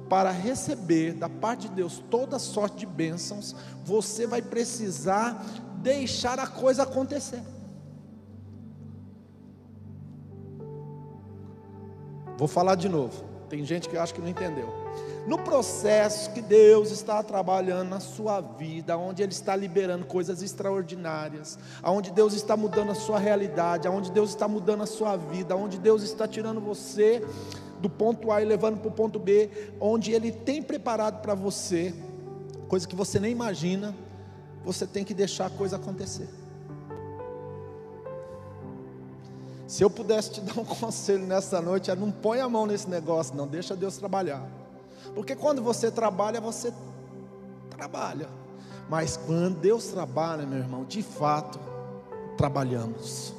para 0.07 0.31
receber 0.31 1.15
da 1.15 1.31
parte 1.31 1.67
de 1.67 1.77
Deus 1.77 2.05
toda 2.11 2.39
sorte 2.39 2.81
de 2.81 2.87
bênçãos, 2.87 3.57
você 3.87 4.27
vai 4.27 4.43
precisar 4.43 5.47
deixar 5.79 6.39
a 6.39 6.47
coisa 6.47 6.83
acontecer. 6.83 7.41
Vou 12.41 12.49
falar 12.49 12.75
de 12.75 12.89
novo. 12.89 13.23
Tem 13.51 13.63
gente 13.67 13.87
que 13.87 13.99
acha 13.99 14.15
que 14.15 14.21
não 14.23 14.29
entendeu. 14.29 14.67
No 15.27 15.37
processo 15.37 16.33
que 16.33 16.41
Deus 16.41 16.91
está 16.91 17.23
trabalhando 17.23 17.91
na 17.91 18.01
sua 18.01 18.41
vida, 18.41 18.97
onde 18.97 19.23
Ele 19.23 19.31
está 19.31 19.55
liberando 19.55 20.07
coisas 20.07 20.41
extraordinárias, 20.41 21.59
onde 21.85 22.11
Deus 22.11 22.33
está 22.33 22.57
mudando 22.57 22.93
a 22.93 22.95
sua 22.95 23.19
realidade, 23.19 23.87
onde 23.89 24.11
Deus 24.11 24.31
está 24.31 24.49
mudando 24.49 24.83
a 24.83 24.87
sua 24.87 25.19
vida, 25.19 25.55
onde 25.55 25.79
Deus 25.79 26.03
está 26.03 26.27
tirando 26.27 26.63
você 26.63 27.23
do 27.79 27.91
ponto 27.91 28.33
A 28.33 28.41
e 28.41 28.47
levando 28.47 28.79
para 28.79 28.89
o 28.89 28.93
ponto 28.93 29.19
B, 29.19 29.51
onde 29.79 30.11
Ele 30.11 30.33
tem 30.33 30.63
preparado 30.63 31.21
para 31.21 31.35
você, 31.35 31.95
coisa 32.69 32.89
que 32.89 32.97
você 32.97 33.21
nem 33.21 33.33
imagina, 33.33 33.95
você 34.65 34.87
tem 34.87 35.05
que 35.05 35.13
deixar 35.13 35.45
a 35.45 35.51
coisa 35.51 35.77
acontecer. 35.77 36.31
Se 39.71 39.85
eu 39.85 39.89
pudesse 39.89 40.33
te 40.33 40.41
dar 40.43 40.59
um 40.59 40.65
conselho 40.65 41.25
nessa 41.25 41.63
noite, 41.63 41.93
é 41.93 41.95
não 41.95 42.11
põe 42.11 42.41
a 42.41 42.49
mão 42.49 42.67
nesse 42.67 42.91
negócio, 42.91 43.37
não, 43.37 43.47
deixa 43.47 43.77
Deus 43.77 43.97
trabalhar. 43.97 44.45
Porque 45.15 45.37
quando 45.37 45.63
você 45.63 45.93
trabalha, 45.93 46.41
você 46.41 46.75
trabalha. 47.71 48.29
Mas 48.89 49.17
quando 49.17 49.61
Deus 49.61 49.87
trabalha, 49.87 50.45
meu 50.45 50.59
irmão, 50.59 50.85
de 50.85 51.05
fato, 51.05 51.61
trabalhamos. 52.37 53.33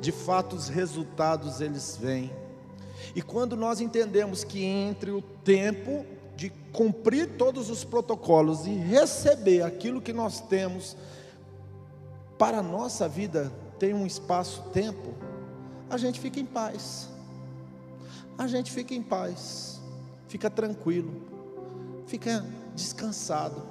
De 0.00 0.10
fato, 0.10 0.56
os 0.56 0.68
resultados 0.68 1.60
eles 1.60 1.96
vêm. 1.96 2.32
E 3.14 3.22
quando 3.22 3.56
nós 3.56 3.80
entendemos 3.80 4.42
que 4.42 4.64
entre 4.64 5.12
o 5.12 5.22
tempo 5.22 6.04
de 6.34 6.50
cumprir 6.72 7.36
todos 7.38 7.70
os 7.70 7.84
protocolos 7.84 8.66
e 8.66 8.70
receber 8.70 9.62
aquilo 9.62 10.00
que 10.00 10.12
nós 10.12 10.40
temos 10.40 10.96
para 12.36 12.58
a 12.58 12.62
nossa 12.62 13.08
vida 13.08 13.52
tem 13.78 13.94
um 13.94 14.04
espaço-tempo, 14.04 15.29
a 15.90 15.96
gente 15.96 16.20
fica 16.20 16.40
em 16.40 16.46
paz. 16.46 17.08
A 18.38 18.46
gente 18.46 18.72
fica 18.72 18.94
em 18.94 19.02
paz, 19.02 19.80
fica 20.28 20.48
tranquilo, 20.48 21.12
fica 22.06 22.42
descansado. 22.74 23.68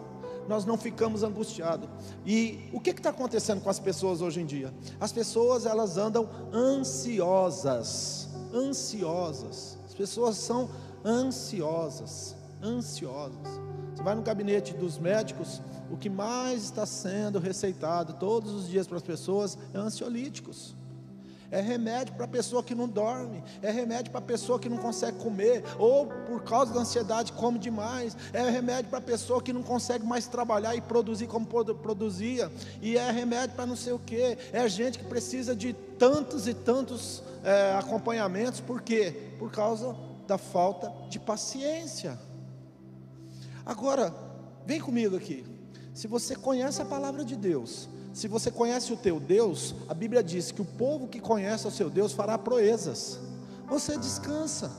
Nós 0.47 0.65
não 0.65 0.77
ficamos 0.77 1.23
angustiados. 1.23 1.89
E 2.25 2.69
o 2.71 2.79
que 2.79 2.91
está 2.91 3.09
acontecendo 3.09 3.61
com 3.61 3.69
as 3.69 3.79
pessoas 3.79 4.21
hoje 4.21 4.41
em 4.41 4.45
dia? 4.45 4.71
As 4.99 5.11
pessoas 5.11 5.65
elas 5.65 5.97
andam 5.97 6.29
ansiosas 6.53 8.29
ansiosas. 8.53 9.77
As 9.85 9.93
pessoas 9.93 10.37
são 10.37 10.69
ansiosas, 11.05 12.35
ansiosas. 12.61 13.39
Você 13.95 14.03
vai 14.03 14.15
no 14.15 14.21
gabinete 14.21 14.73
dos 14.73 14.97
médicos, 14.97 15.61
o 15.91 15.97
que 15.97 16.09
mais 16.09 16.63
está 16.63 16.85
sendo 16.85 17.39
receitado 17.39 18.13
todos 18.13 18.53
os 18.53 18.67
dias 18.67 18.87
para 18.87 18.97
as 18.97 19.03
pessoas 19.03 19.57
é 19.73 19.77
ansiolíticos. 19.77 20.75
É 21.51 21.61
remédio 21.61 22.13
para 22.15 22.25
a 22.25 22.27
pessoa 22.27 22.63
que 22.63 22.75
não 22.75 22.87
dorme, 22.87 23.43
é 23.61 23.71
remédio 23.71 24.11
para 24.11 24.19
a 24.19 24.23
pessoa 24.23 24.59
que 24.59 24.69
não 24.69 24.77
consegue 24.77 25.17
comer, 25.17 25.63
ou 25.77 26.05
por 26.07 26.43
causa 26.43 26.73
da 26.73 26.81
ansiedade 26.81 27.31
come 27.33 27.57
demais, 27.57 28.15
é 28.31 28.49
remédio 28.49 28.89
para 28.89 28.99
a 28.99 29.01
pessoa 29.01 29.41
que 29.41 29.51
não 29.51 29.63
consegue 29.63 30.05
mais 30.05 30.27
trabalhar 30.27 30.75
e 30.75 30.81
produzir 30.81 31.27
como 31.27 31.45
produzia, 31.47 32.51
e 32.81 32.97
é 32.97 33.11
remédio 33.11 33.55
para 33.55 33.65
não 33.65 33.75
sei 33.75 33.93
o 33.93 33.99
que, 33.99 34.37
é 34.51 34.67
gente 34.69 34.99
que 34.99 35.05
precisa 35.05 35.55
de 35.55 35.73
tantos 35.73 36.47
e 36.47 36.53
tantos 36.53 37.23
é, 37.43 37.75
acompanhamentos, 37.77 38.59
por 38.59 38.81
quê? 38.81 39.33
Por 39.37 39.51
causa 39.51 39.95
da 40.27 40.37
falta 40.37 40.93
de 41.09 41.19
paciência. 41.19 42.19
Agora, 43.65 44.13
vem 44.65 44.79
comigo 44.79 45.15
aqui, 45.15 45.45
se 45.93 46.07
você 46.07 46.35
conhece 46.35 46.81
a 46.81 46.85
palavra 46.85 47.25
de 47.25 47.35
Deus, 47.35 47.89
se 48.19 48.27
você 48.27 48.51
conhece 48.51 48.91
o 48.91 48.97
teu 48.97 49.17
Deus, 49.17 49.73
a 49.87 49.93
Bíblia 49.93 50.21
diz 50.21 50.51
que 50.51 50.61
o 50.61 50.65
povo 50.65 51.07
que 51.07 51.21
conhece 51.21 51.65
o 51.65 51.71
seu 51.71 51.89
Deus 51.89 52.11
fará 52.11 52.37
proezas. 52.37 53.17
Você 53.69 53.97
descansa. 53.97 54.69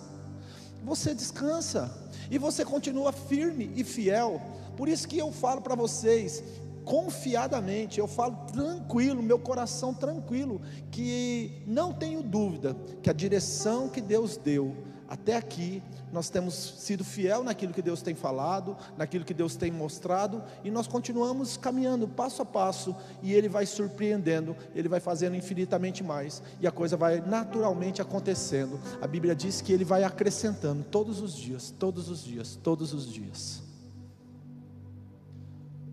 Você 0.85 1.15
descansa 1.15 1.91
e 2.31 2.37
você 2.37 2.67
continua 2.67 3.13
firme 3.13 3.73
e 3.75 3.83
fiel. 3.83 4.43
Por 4.77 4.91
isso 4.91 5.09
que 5.09 5.17
eu 5.17 5.33
falo 5.33 5.63
para 5.63 5.75
vocês, 5.75 6.45
confiadamente, 6.85 7.99
eu 7.99 8.07
falo 8.07 8.37
tranquilo, 8.53 9.23
meu 9.23 9.39
coração 9.39 9.95
tranquilo, 9.95 10.61
que 10.91 11.63
não 11.67 11.95
tenho 11.95 12.23
dúvida 12.23 12.77
que 13.03 13.09
a 13.09 13.15
direção 13.15 13.89
que 13.89 14.03
Deus 14.03 14.37
deu 14.37 14.77
até 15.11 15.37
aqui, 15.37 15.83
nós 16.13 16.31
temos 16.31 16.55
sido 16.55 17.03
fiel 17.03 17.43
naquilo 17.43 17.73
que 17.73 17.83
Deus 17.83 18.01
tem 18.01 18.15
falado, 18.15 18.77
naquilo 18.97 19.25
que 19.25 19.35
Deus 19.35 19.57
tem 19.57 19.73
mostrado, 19.73 20.41
e 20.63 20.71
nós 20.71 20.87
continuamos 20.87 21.57
caminhando 21.57 22.07
passo 22.07 22.43
a 22.43 22.45
passo, 22.45 22.95
e 23.21 23.35
Ele 23.35 23.49
vai 23.49 23.67
surpreendendo, 23.67 24.57
Ele 24.73 24.89
vai 24.89 25.01
fazendo 25.01 25.35
infinitamente 25.35 26.05
mais, 26.05 26.41
e 26.61 26.67
a 26.67 26.71
coisa 26.71 26.97
vai 26.97 27.21
naturalmente 27.21 28.01
acontecendo. 28.01 28.79
A 29.03 29.09
Bíblia 29.09 29.35
diz 29.35 29.61
que 29.61 29.73
Ele 29.73 29.85
vai 29.85 30.05
acrescentando 30.05 30.85
todos 30.85 31.21
os 31.21 31.35
dias, 31.35 31.75
todos 31.77 32.09
os 32.09 32.23
dias, 32.23 32.57
todos 32.63 32.95
os 32.95 33.13
dias. 33.13 33.65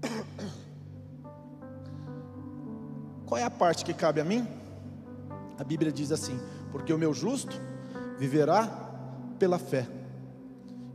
Qual 3.25 3.41
é 3.41 3.43
a 3.43 3.49
parte 3.49 3.83
que 3.83 3.95
cabe 3.95 4.21
a 4.21 4.23
mim? 4.23 4.47
A 5.57 5.63
Bíblia 5.63 5.91
diz 5.91 6.11
assim: 6.11 6.39
porque 6.71 6.93
o 6.93 6.99
meu 6.99 7.15
justo 7.15 7.59
viverá 8.19 8.86
pela 9.37 9.57
fé. 9.57 9.87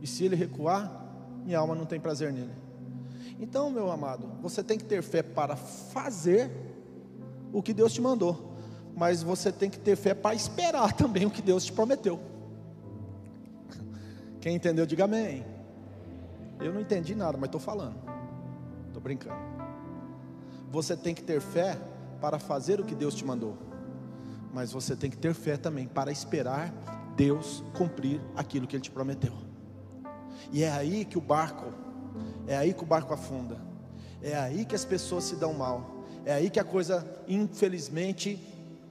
E 0.01 0.07
se 0.07 0.25
ele 0.25 0.35
recuar, 0.35 1.03
minha 1.45 1.59
alma 1.59 1.75
não 1.75 1.85
tem 1.85 1.99
prazer 1.99 2.31
nele. 2.31 2.51
Então, 3.39 3.69
meu 3.69 3.91
amado, 3.91 4.29
você 4.41 4.63
tem 4.63 4.77
que 4.77 4.83
ter 4.83 5.01
fé 5.01 5.23
para 5.23 5.55
fazer 5.55 6.51
o 7.51 7.61
que 7.61 7.73
Deus 7.73 7.93
te 7.93 8.01
mandou, 8.01 8.53
mas 8.95 9.23
você 9.23 9.51
tem 9.51 9.69
que 9.69 9.79
ter 9.79 9.95
fé 9.95 10.13
para 10.13 10.35
esperar 10.35 10.93
também 10.95 11.25
o 11.25 11.31
que 11.31 11.41
Deus 11.41 11.65
te 11.65 11.73
prometeu. 11.73 12.19
Quem 14.39 14.55
entendeu, 14.55 14.85
diga 14.85 15.05
amém. 15.05 15.45
Eu 16.59 16.73
não 16.73 16.81
entendi 16.81 17.15
nada, 17.15 17.37
mas 17.37 17.47
estou 17.47 17.61
falando, 17.61 17.95
estou 18.87 19.01
brincando. 19.01 19.41
Você 20.71 20.95
tem 20.95 21.13
que 21.13 21.23
ter 21.23 21.41
fé 21.41 21.77
para 22.19 22.39
fazer 22.39 22.79
o 22.79 22.85
que 22.85 22.95
Deus 22.95 23.15
te 23.15 23.25
mandou, 23.25 23.57
mas 24.53 24.71
você 24.71 24.95
tem 24.95 25.09
que 25.09 25.17
ter 25.17 25.33
fé 25.33 25.57
também 25.57 25.87
para 25.87 26.11
esperar 26.11 26.73
Deus 27.15 27.63
cumprir 27.75 28.21
aquilo 28.35 28.67
que 28.67 28.75
Ele 28.75 28.83
te 28.83 28.91
prometeu. 28.91 29.33
E 30.51 30.63
é 30.63 30.71
aí 30.71 31.05
que 31.05 31.17
o 31.17 31.21
barco, 31.21 31.71
é 32.47 32.55
aí 32.55 32.73
que 32.73 32.83
o 32.83 32.85
barco 32.85 33.13
afunda, 33.13 33.57
é 34.21 34.35
aí 34.35 34.65
que 34.65 34.75
as 34.75 34.85
pessoas 34.85 35.23
se 35.23 35.35
dão 35.35 35.53
mal, 35.53 36.03
é 36.25 36.33
aí 36.33 36.49
que 36.49 36.59
a 36.59 36.63
coisa, 36.63 37.05
infelizmente, 37.27 38.39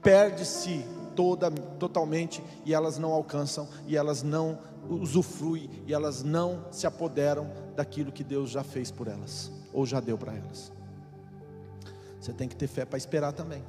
perde-se 0.03 0.85
toda, 1.15 1.51
totalmente 1.51 2.43
e 2.65 2.75
elas 2.75 2.99
não 2.99 3.13
alcançam, 3.13 3.69
e 3.87 3.97
elas 3.97 4.23
não 4.23 4.59
usufruem, 4.89 5.71
e 5.87 5.95
elas 5.95 6.23
não 6.23 6.67
se 6.71 6.87
apoderam 6.87 7.51
daquilo 7.77 8.11
que 8.11 8.25
Deus 8.25 8.51
já 8.51 8.65
fez 8.65 8.91
por 8.91 9.09
elas, 9.09 9.51
ou 9.73 9.87
já 9.87 10.01
deu 10.01 10.19
para 10.19 10.35
elas. 10.35 10.73
Você 12.21 12.33
tem 12.33 12.49
que 12.49 12.55
ter 12.55 12.67
fé 12.69 12.85
para 12.85 12.97
esperar 12.97 13.33
também. 13.33 13.65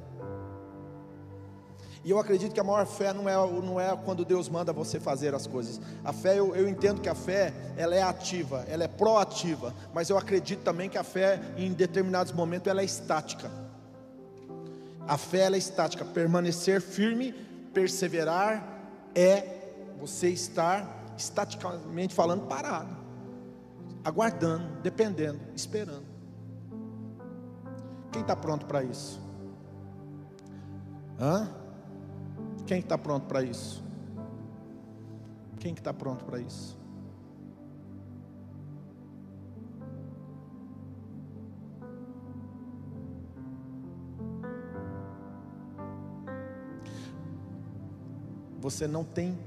E 2.04 2.10
eu 2.10 2.18
acredito 2.18 2.52
que 2.52 2.60
a 2.60 2.64
maior 2.64 2.84
fé 2.84 3.14
não 3.14 3.26
é, 3.26 3.34
não 3.34 3.80
é 3.80 3.96
quando 4.04 4.26
Deus 4.26 4.46
manda 4.46 4.74
você 4.74 5.00
fazer 5.00 5.34
as 5.34 5.46
coisas. 5.46 5.80
A 6.04 6.12
fé, 6.12 6.38
eu, 6.38 6.54
eu 6.54 6.68
entendo 6.68 7.00
que 7.00 7.08
a 7.08 7.14
fé, 7.14 7.54
ela 7.78 7.94
é 7.94 8.02
ativa, 8.02 8.62
ela 8.68 8.84
é 8.84 8.88
proativa. 8.88 9.74
Mas 9.94 10.10
eu 10.10 10.18
acredito 10.18 10.62
também 10.62 10.90
que 10.90 10.98
a 10.98 11.02
fé, 11.02 11.40
em 11.56 11.72
determinados 11.72 12.30
momentos, 12.30 12.68
ela 12.68 12.82
é 12.82 12.84
estática. 12.84 13.50
A 15.08 15.16
fé, 15.16 15.40
ela 15.40 15.56
é 15.56 15.58
estática. 15.58 16.04
Permanecer 16.04 16.82
firme, 16.82 17.32
perseverar, 17.72 18.82
é 19.14 19.72
você 19.98 20.28
estar, 20.28 21.14
estaticamente 21.16 22.14
falando, 22.14 22.46
parado. 22.46 22.94
Aguardando, 24.04 24.66
dependendo, 24.82 25.40
esperando. 25.56 26.04
Quem 28.12 28.20
está 28.20 28.36
pronto 28.36 28.66
para 28.66 28.84
isso? 28.84 29.18
Hã? 31.18 31.63
Quem 32.66 32.78
está 32.78 32.96
pronto 32.96 33.26
para 33.26 33.42
isso? 33.42 33.84
Quem 35.58 35.74
que 35.74 35.80
está 35.80 35.92
pronto 35.92 36.24
para 36.24 36.40
isso? 36.40 36.78
Você 48.60 48.88
não 48.88 49.04
tem 49.04 49.38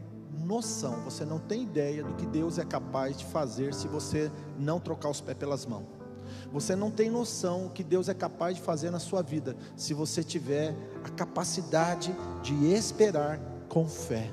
noção, 0.45 1.01
você 1.03 1.25
não 1.25 1.39
tem 1.39 1.63
ideia 1.63 2.03
do 2.03 2.13
que 2.13 2.25
Deus 2.27 2.59
é 2.59 2.65
capaz 2.65 3.17
de 3.17 3.25
fazer 3.25 3.73
se 3.73 3.87
você 3.87 4.31
não 4.59 4.79
trocar 4.79 5.09
os 5.09 5.19
pés 5.19 5.35
pelas 5.35 5.65
mãos. 5.65 5.96
Você 6.51 6.75
não 6.75 6.91
tem 6.91 7.09
noção 7.09 7.67
o 7.67 7.69
que 7.69 7.83
Deus 7.83 8.09
é 8.09 8.13
capaz 8.13 8.55
de 8.55 8.61
fazer 8.61 8.89
na 8.89 8.99
sua 8.99 9.21
vida, 9.21 9.55
se 9.75 9.93
você 9.93 10.23
tiver 10.23 10.75
a 11.03 11.09
capacidade 11.09 12.15
de 12.41 12.73
esperar 12.73 13.39
com 13.69 13.87
fé. 13.87 14.31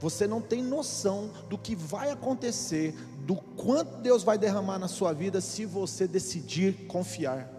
Você 0.00 0.26
não 0.26 0.40
tem 0.40 0.62
noção 0.62 1.30
do 1.48 1.56
que 1.56 1.74
vai 1.74 2.10
acontecer, 2.10 2.94
do 3.20 3.36
quanto 3.36 4.02
Deus 4.02 4.22
vai 4.22 4.36
derramar 4.36 4.78
na 4.78 4.88
sua 4.88 5.12
vida 5.12 5.40
se 5.40 5.64
você 5.64 6.06
decidir 6.06 6.86
confiar. 6.86 7.50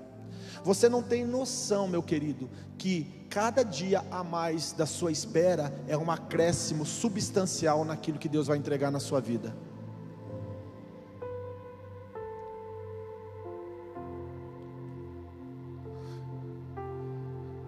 Você 0.63 0.89
não 0.89 1.03
tem 1.03 1.25
noção, 1.25 1.87
meu 1.87 2.01
querido, 2.01 2.49
que 2.77 3.25
cada 3.29 3.63
dia 3.63 4.03
a 4.09 4.23
mais 4.23 4.71
da 4.71 4.85
sua 4.85 5.11
espera 5.11 5.73
é 5.87 5.97
um 5.97 6.09
acréscimo 6.09 6.85
substancial 6.85 7.85
naquilo 7.85 8.17
que 8.17 8.29
Deus 8.29 8.47
vai 8.47 8.57
entregar 8.57 8.91
na 8.91 8.99
sua 8.99 9.19
vida. 9.19 9.55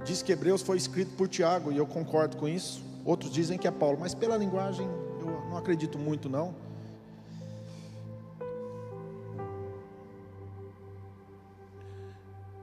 Diz 0.08 0.22
que 0.22 0.32
Hebreus 0.32 0.62
foi 0.62 0.78
escrito 0.78 1.16
por 1.16 1.28
Tiago, 1.28 1.72
e 1.72 1.78
eu 1.78 1.86
concordo 1.86 2.38
com 2.38 2.48
isso. 2.48 2.82
Outros 3.04 3.30
dizem 3.30 3.58
que 3.58 3.68
é 3.68 3.72
Paulo, 3.72 3.98
mas 4.00 4.16
pela 4.16 4.38
linguagem 4.38 4.88
eu 5.20 5.28
não 5.50 5.58
acredito 5.58 6.00
muito 6.00 6.30
não. 6.30 6.56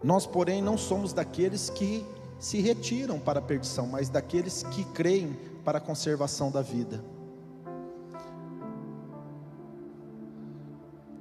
Nós, 0.03 0.27
porém, 0.27 0.61
não 0.61 0.77
somos 0.77 1.13
daqueles 1.13 1.71
que 1.71 2.05
se 2.39 2.61
retiram 2.61 3.19
para 3.19 3.39
a 3.39 3.43
perdição, 3.43 3.87
mas 3.87 4.09
daqueles 4.09 4.63
que 4.65 4.85
creem 4.85 5.35
para 5.65 5.79
a 5.79 5.81
conservação 5.81 6.51
da 6.51 6.61
vida. 6.61 7.03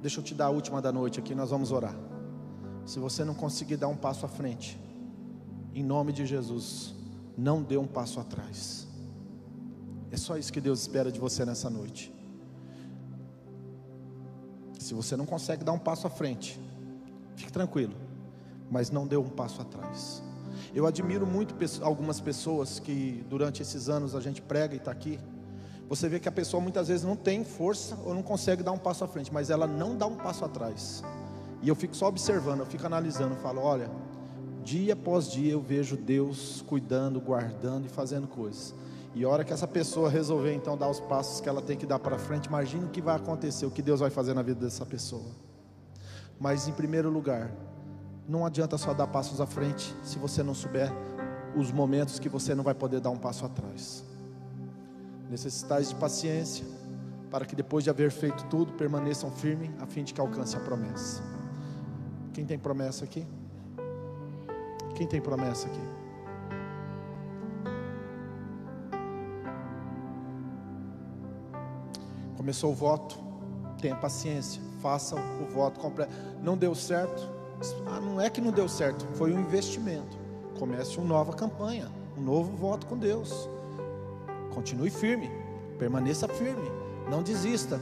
Deixa 0.02 0.20
eu 0.20 0.24
te 0.24 0.34
dar 0.34 0.46
a 0.46 0.50
última 0.50 0.82
da 0.82 0.92
noite 0.92 1.18
aqui, 1.18 1.34
nós 1.34 1.50
vamos 1.50 1.72
orar. 1.72 1.96
Se 2.84 2.98
você 2.98 3.24
não 3.24 3.34
conseguir 3.34 3.76
dar 3.76 3.88
um 3.88 3.96
passo 3.96 4.26
à 4.26 4.28
frente, 4.28 4.78
em 5.74 5.82
nome 5.82 6.12
de 6.12 6.24
Jesus, 6.24 6.94
não 7.36 7.62
dê 7.62 7.76
um 7.76 7.86
passo 7.86 8.20
atrás. 8.20 8.86
É 10.10 10.16
só 10.16 10.36
isso 10.38 10.52
que 10.52 10.60
Deus 10.60 10.80
espera 10.80 11.10
de 11.10 11.18
você 11.18 11.44
nessa 11.44 11.68
noite. 11.68 12.14
Se 14.78 14.94
você 14.94 15.16
não 15.16 15.26
consegue 15.26 15.64
dar 15.64 15.72
um 15.72 15.78
passo 15.78 16.06
à 16.06 16.10
frente, 16.10 16.60
fique 17.34 17.50
tranquilo, 17.52 17.94
mas 18.70 18.90
não 18.90 19.06
dê 19.06 19.16
um 19.16 19.28
passo 19.28 19.60
atrás. 19.60 20.22
Eu 20.72 20.86
admiro 20.86 21.26
muito 21.26 21.56
algumas 21.82 22.20
pessoas 22.20 22.78
que 22.78 23.24
durante 23.28 23.62
esses 23.62 23.88
anos 23.88 24.14
a 24.14 24.20
gente 24.20 24.40
prega 24.40 24.74
e 24.74 24.76
está 24.76 24.92
aqui. 24.92 25.18
Você 25.88 26.08
vê 26.08 26.20
que 26.20 26.28
a 26.28 26.32
pessoa 26.32 26.60
muitas 26.60 26.88
vezes 26.88 27.04
não 27.04 27.16
tem 27.16 27.44
força 27.44 27.98
ou 28.04 28.14
não 28.14 28.22
consegue 28.22 28.62
dar 28.62 28.72
um 28.72 28.78
passo 28.78 29.04
à 29.04 29.08
frente, 29.08 29.32
mas 29.32 29.50
ela 29.50 29.66
não 29.66 29.96
dá 29.96 30.06
um 30.06 30.16
passo 30.16 30.44
atrás. 30.44 31.02
E 31.62 31.68
eu 31.68 31.74
fico 31.74 31.96
só 31.96 32.08
observando, 32.08 32.60
eu 32.60 32.66
fico 32.66 32.86
analisando, 32.86 33.34
falo, 33.36 33.60
olha, 33.62 33.90
Dia 34.64 34.94
após 34.94 35.30
dia 35.30 35.52
eu 35.52 35.60
vejo 35.60 35.94
Deus 35.94 36.64
cuidando, 36.66 37.20
guardando 37.20 37.84
e 37.84 37.88
fazendo 37.88 38.26
coisas. 38.26 38.74
E 39.14 39.22
a 39.22 39.28
hora 39.28 39.44
que 39.44 39.52
essa 39.52 39.68
pessoa 39.68 40.08
resolver 40.08 40.54
então 40.54 40.76
dar 40.76 40.88
os 40.88 40.98
passos 40.98 41.40
que 41.40 41.48
ela 41.48 41.60
tem 41.60 41.76
que 41.76 41.84
dar 41.84 41.98
para 41.98 42.18
frente, 42.18 42.46
imagine 42.46 42.86
o 42.86 42.88
que 42.88 43.02
vai 43.02 43.14
acontecer, 43.14 43.66
o 43.66 43.70
que 43.70 43.82
Deus 43.82 44.00
vai 44.00 44.10
fazer 44.10 44.32
na 44.32 44.42
vida 44.42 44.64
dessa 44.64 44.86
pessoa. 44.86 45.30
Mas 46.40 46.66
em 46.66 46.72
primeiro 46.72 47.10
lugar, 47.10 47.52
não 48.26 48.46
adianta 48.46 48.78
só 48.78 48.94
dar 48.94 49.06
passos 49.06 49.40
à 49.40 49.46
frente 49.46 49.94
se 50.02 50.18
você 50.18 50.42
não 50.42 50.54
souber 50.54 50.90
os 51.54 51.70
momentos 51.70 52.18
que 52.18 52.28
você 52.28 52.54
não 52.54 52.64
vai 52.64 52.74
poder 52.74 53.00
dar 53.00 53.10
um 53.10 53.18
passo 53.18 53.44
atrás. 53.44 54.02
Necessitais 55.30 55.90
de 55.90 55.94
paciência, 55.94 56.64
para 57.30 57.44
que 57.44 57.54
depois 57.54 57.84
de 57.84 57.90
haver 57.90 58.10
feito 58.10 58.44
tudo, 58.46 58.72
permaneçam 58.72 59.30
firmes, 59.30 59.70
a 59.78 59.86
fim 59.86 60.02
de 60.02 60.14
que 60.14 60.20
alcance 60.20 60.56
a 60.56 60.60
promessa. 60.60 61.22
Quem 62.32 62.46
tem 62.46 62.58
promessa 62.58 63.04
aqui? 63.04 63.26
Quem 64.94 65.06
tem 65.06 65.20
promessa 65.20 65.66
aqui? 65.66 65.80
Começou 72.36 72.72
o 72.72 72.74
voto, 72.74 73.16
tenha 73.80 73.96
paciência, 73.96 74.60
faça 74.80 75.16
o 75.16 75.46
voto 75.46 75.80
completo. 75.80 76.12
Não 76.42 76.56
deu 76.56 76.74
certo? 76.74 77.26
Ah, 77.86 78.00
não 78.00 78.20
é 78.20 78.28
que 78.28 78.40
não 78.40 78.52
deu 78.52 78.68
certo, 78.68 79.06
foi 79.14 79.32
um 79.32 79.40
investimento. 79.40 80.16
Comece 80.58 80.98
uma 80.98 81.06
nova 81.06 81.32
campanha, 81.32 81.90
um 82.16 82.20
novo 82.20 82.54
voto 82.56 82.86
com 82.86 82.96
Deus. 82.96 83.48
Continue 84.54 84.90
firme, 84.90 85.30
permaneça 85.78 86.28
firme, 86.28 86.70
não 87.10 87.22
desista. 87.22 87.80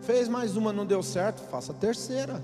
Fez 0.00 0.28
mais 0.28 0.56
uma, 0.56 0.72
não 0.72 0.86
deu 0.86 1.02
certo, 1.02 1.42
faça 1.48 1.72
a 1.72 1.74
terceira. 1.74 2.42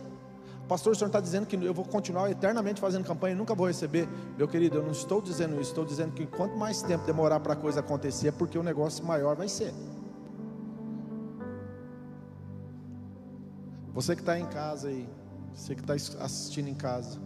Pastor, 0.68 0.92
o 0.92 0.96
senhor 0.96 1.06
está 1.06 1.20
dizendo 1.20 1.46
que 1.46 1.54
eu 1.54 1.72
vou 1.72 1.84
continuar 1.84 2.28
eternamente 2.28 2.80
fazendo 2.80 3.04
campanha 3.04 3.34
e 3.34 3.38
nunca 3.38 3.54
vou 3.54 3.68
receber. 3.68 4.08
Meu 4.36 4.48
querido, 4.48 4.78
eu 4.78 4.82
não 4.82 4.90
estou 4.90 5.22
dizendo 5.22 5.54
isso, 5.60 5.70
estou 5.70 5.84
dizendo 5.84 6.12
que 6.12 6.26
quanto 6.26 6.56
mais 6.56 6.82
tempo 6.82 7.06
demorar 7.06 7.38
para 7.38 7.52
a 7.52 7.56
coisa 7.56 7.80
acontecer, 7.80 8.28
é 8.28 8.32
porque 8.32 8.58
o 8.58 8.62
negócio 8.64 9.04
maior 9.04 9.36
vai 9.36 9.48
ser. 9.48 9.72
Você 13.94 14.16
que 14.16 14.22
está 14.22 14.38
em 14.38 14.46
casa 14.46 14.88
aí, 14.88 15.08
você 15.54 15.74
que 15.74 15.80
está 15.80 15.94
assistindo 16.22 16.68
em 16.68 16.74
casa, 16.74 17.18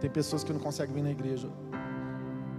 tem 0.00 0.08
pessoas 0.08 0.42
que 0.42 0.52
não 0.52 0.58
conseguem 0.58 0.94
vir 0.94 1.02
na 1.02 1.10
igreja. 1.10 1.48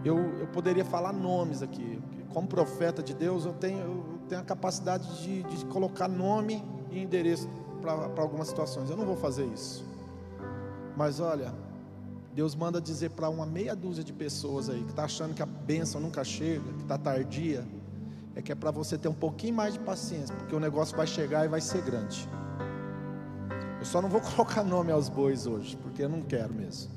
Eu, 0.05 0.17
eu 0.39 0.47
poderia 0.47 0.86
falar 0.86 1.12
nomes 1.12 1.63
aqui, 1.63 1.99
como 2.31 2.47
profeta 2.47 3.01
de 3.01 3.13
Deus, 3.13 3.43
eu 3.43 3.53
tenho, 3.53 3.79
eu 3.79 4.19
tenho 4.29 4.41
a 4.41 4.43
capacidade 4.43 5.21
de, 5.21 5.43
de 5.43 5.65
colocar 5.65 6.07
nome 6.07 6.63
e 6.91 7.01
endereço 7.01 7.49
para 7.81 8.21
algumas 8.21 8.47
situações. 8.47 8.89
Eu 8.89 8.95
não 8.95 9.05
vou 9.05 9.17
fazer 9.17 9.45
isso. 9.47 9.90
Mas 11.01 11.19
olha, 11.19 11.51
Deus 12.31 12.53
manda 12.53 12.79
dizer 12.79 13.09
para 13.09 13.27
uma 13.27 13.43
meia 13.43 13.75
dúzia 13.75 14.03
de 14.03 14.13
pessoas 14.13 14.69
aí 14.69 14.83
que 14.83 14.91
está 14.91 15.05
achando 15.05 15.33
que 15.33 15.41
a 15.41 15.47
bênção 15.47 15.99
nunca 15.99 16.23
chega, 16.23 16.71
que 16.73 16.83
está 16.83 16.95
tardia, 16.95 17.67
é 18.35 18.41
que 18.43 18.51
é 18.51 18.55
para 18.55 18.69
você 18.69 18.99
ter 18.99 19.07
um 19.07 19.13
pouquinho 19.13 19.55
mais 19.55 19.73
de 19.73 19.79
paciência, 19.79 20.35
porque 20.35 20.55
o 20.55 20.59
negócio 20.59 20.95
vai 20.95 21.07
chegar 21.07 21.43
e 21.43 21.47
vai 21.47 21.59
ser 21.59 21.81
grande. 21.81 22.29
Eu 23.79 23.85
só 23.85 23.99
não 23.99 24.09
vou 24.09 24.21
colocar 24.35 24.63
nome 24.63 24.91
aos 24.91 25.09
bois 25.09 25.47
hoje, 25.47 25.75
porque 25.75 26.03
eu 26.03 26.09
não 26.09 26.21
quero 26.21 26.53
mesmo. 26.53 26.91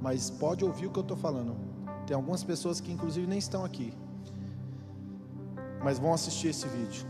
Mas 0.00 0.30
pode 0.30 0.64
ouvir 0.64 0.86
o 0.86 0.92
que 0.92 0.98
eu 1.00 1.02
estou 1.02 1.16
falando. 1.16 1.56
Tem 2.06 2.14
algumas 2.14 2.44
pessoas 2.44 2.80
que 2.80 2.92
inclusive 2.92 3.26
nem 3.26 3.40
estão 3.40 3.64
aqui, 3.64 3.92
mas 5.82 5.98
vão 5.98 6.14
assistir 6.14 6.46
esse 6.46 6.68
vídeo. 6.68 7.04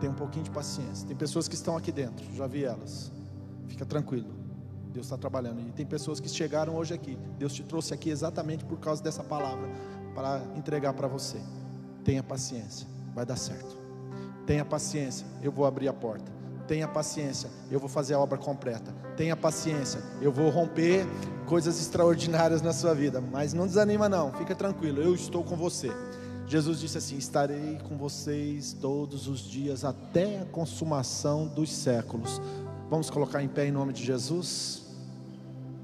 Tem 0.00 0.08
um 0.08 0.14
pouquinho 0.14 0.46
de 0.46 0.50
paciência. 0.50 1.06
Tem 1.06 1.14
pessoas 1.14 1.46
que 1.46 1.54
estão 1.54 1.76
aqui 1.76 1.92
dentro, 1.92 2.24
já 2.34 2.46
vi 2.46 2.64
elas. 2.64 3.12
Fica 3.68 3.84
tranquilo. 3.84 4.45
Deus 4.96 5.06
está 5.06 5.18
trabalhando. 5.18 5.60
E 5.60 5.72
tem 5.72 5.84
pessoas 5.84 6.20
que 6.20 6.28
chegaram 6.28 6.74
hoje 6.74 6.94
aqui. 6.94 7.18
Deus 7.38 7.52
te 7.52 7.62
trouxe 7.62 7.92
aqui 7.92 8.08
exatamente 8.08 8.64
por 8.64 8.78
causa 8.78 9.02
dessa 9.02 9.22
palavra 9.22 9.68
para 10.14 10.40
entregar 10.56 10.94
para 10.94 11.06
você. 11.06 11.36
Tenha 12.02 12.22
paciência, 12.22 12.86
vai 13.14 13.26
dar 13.26 13.36
certo. 13.36 13.76
Tenha 14.46 14.64
paciência, 14.64 15.26
eu 15.42 15.52
vou 15.52 15.66
abrir 15.66 15.86
a 15.88 15.92
porta. 15.92 16.32
Tenha 16.66 16.88
paciência, 16.88 17.50
eu 17.70 17.78
vou 17.78 17.90
fazer 17.90 18.14
a 18.14 18.18
obra 18.18 18.38
completa. 18.38 18.90
Tenha 19.18 19.36
paciência, 19.36 20.00
eu 20.22 20.32
vou 20.32 20.48
romper 20.48 21.06
coisas 21.44 21.78
extraordinárias 21.78 22.62
na 22.62 22.72
sua 22.72 22.94
vida. 22.94 23.20
Mas 23.20 23.52
não 23.52 23.66
desanima, 23.66 24.08
não, 24.08 24.32
fica 24.32 24.54
tranquilo, 24.54 25.02
eu 25.02 25.14
estou 25.14 25.44
com 25.44 25.56
você. 25.56 25.90
Jesus 26.46 26.80
disse 26.80 26.96
assim: 26.96 27.18
Estarei 27.18 27.78
com 27.86 27.98
vocês 27.98 28.72
todos 28.72 29.28
os 29.28 29.40
dias 29.40 29.84
até 29.84 30.40
a 30.40 30.46
consumação 30.46 31.46
dos 31.46 31.70
séculos. 31.70 32.40
Vamos 32.88 33.10
colocar 33.10 33.42
em 33.42 33.48
pé 33.48 33.66
em 33.66 33.72
nome 33.72 33.92
de 33.92 34.02
Jesus? 34.02 34.85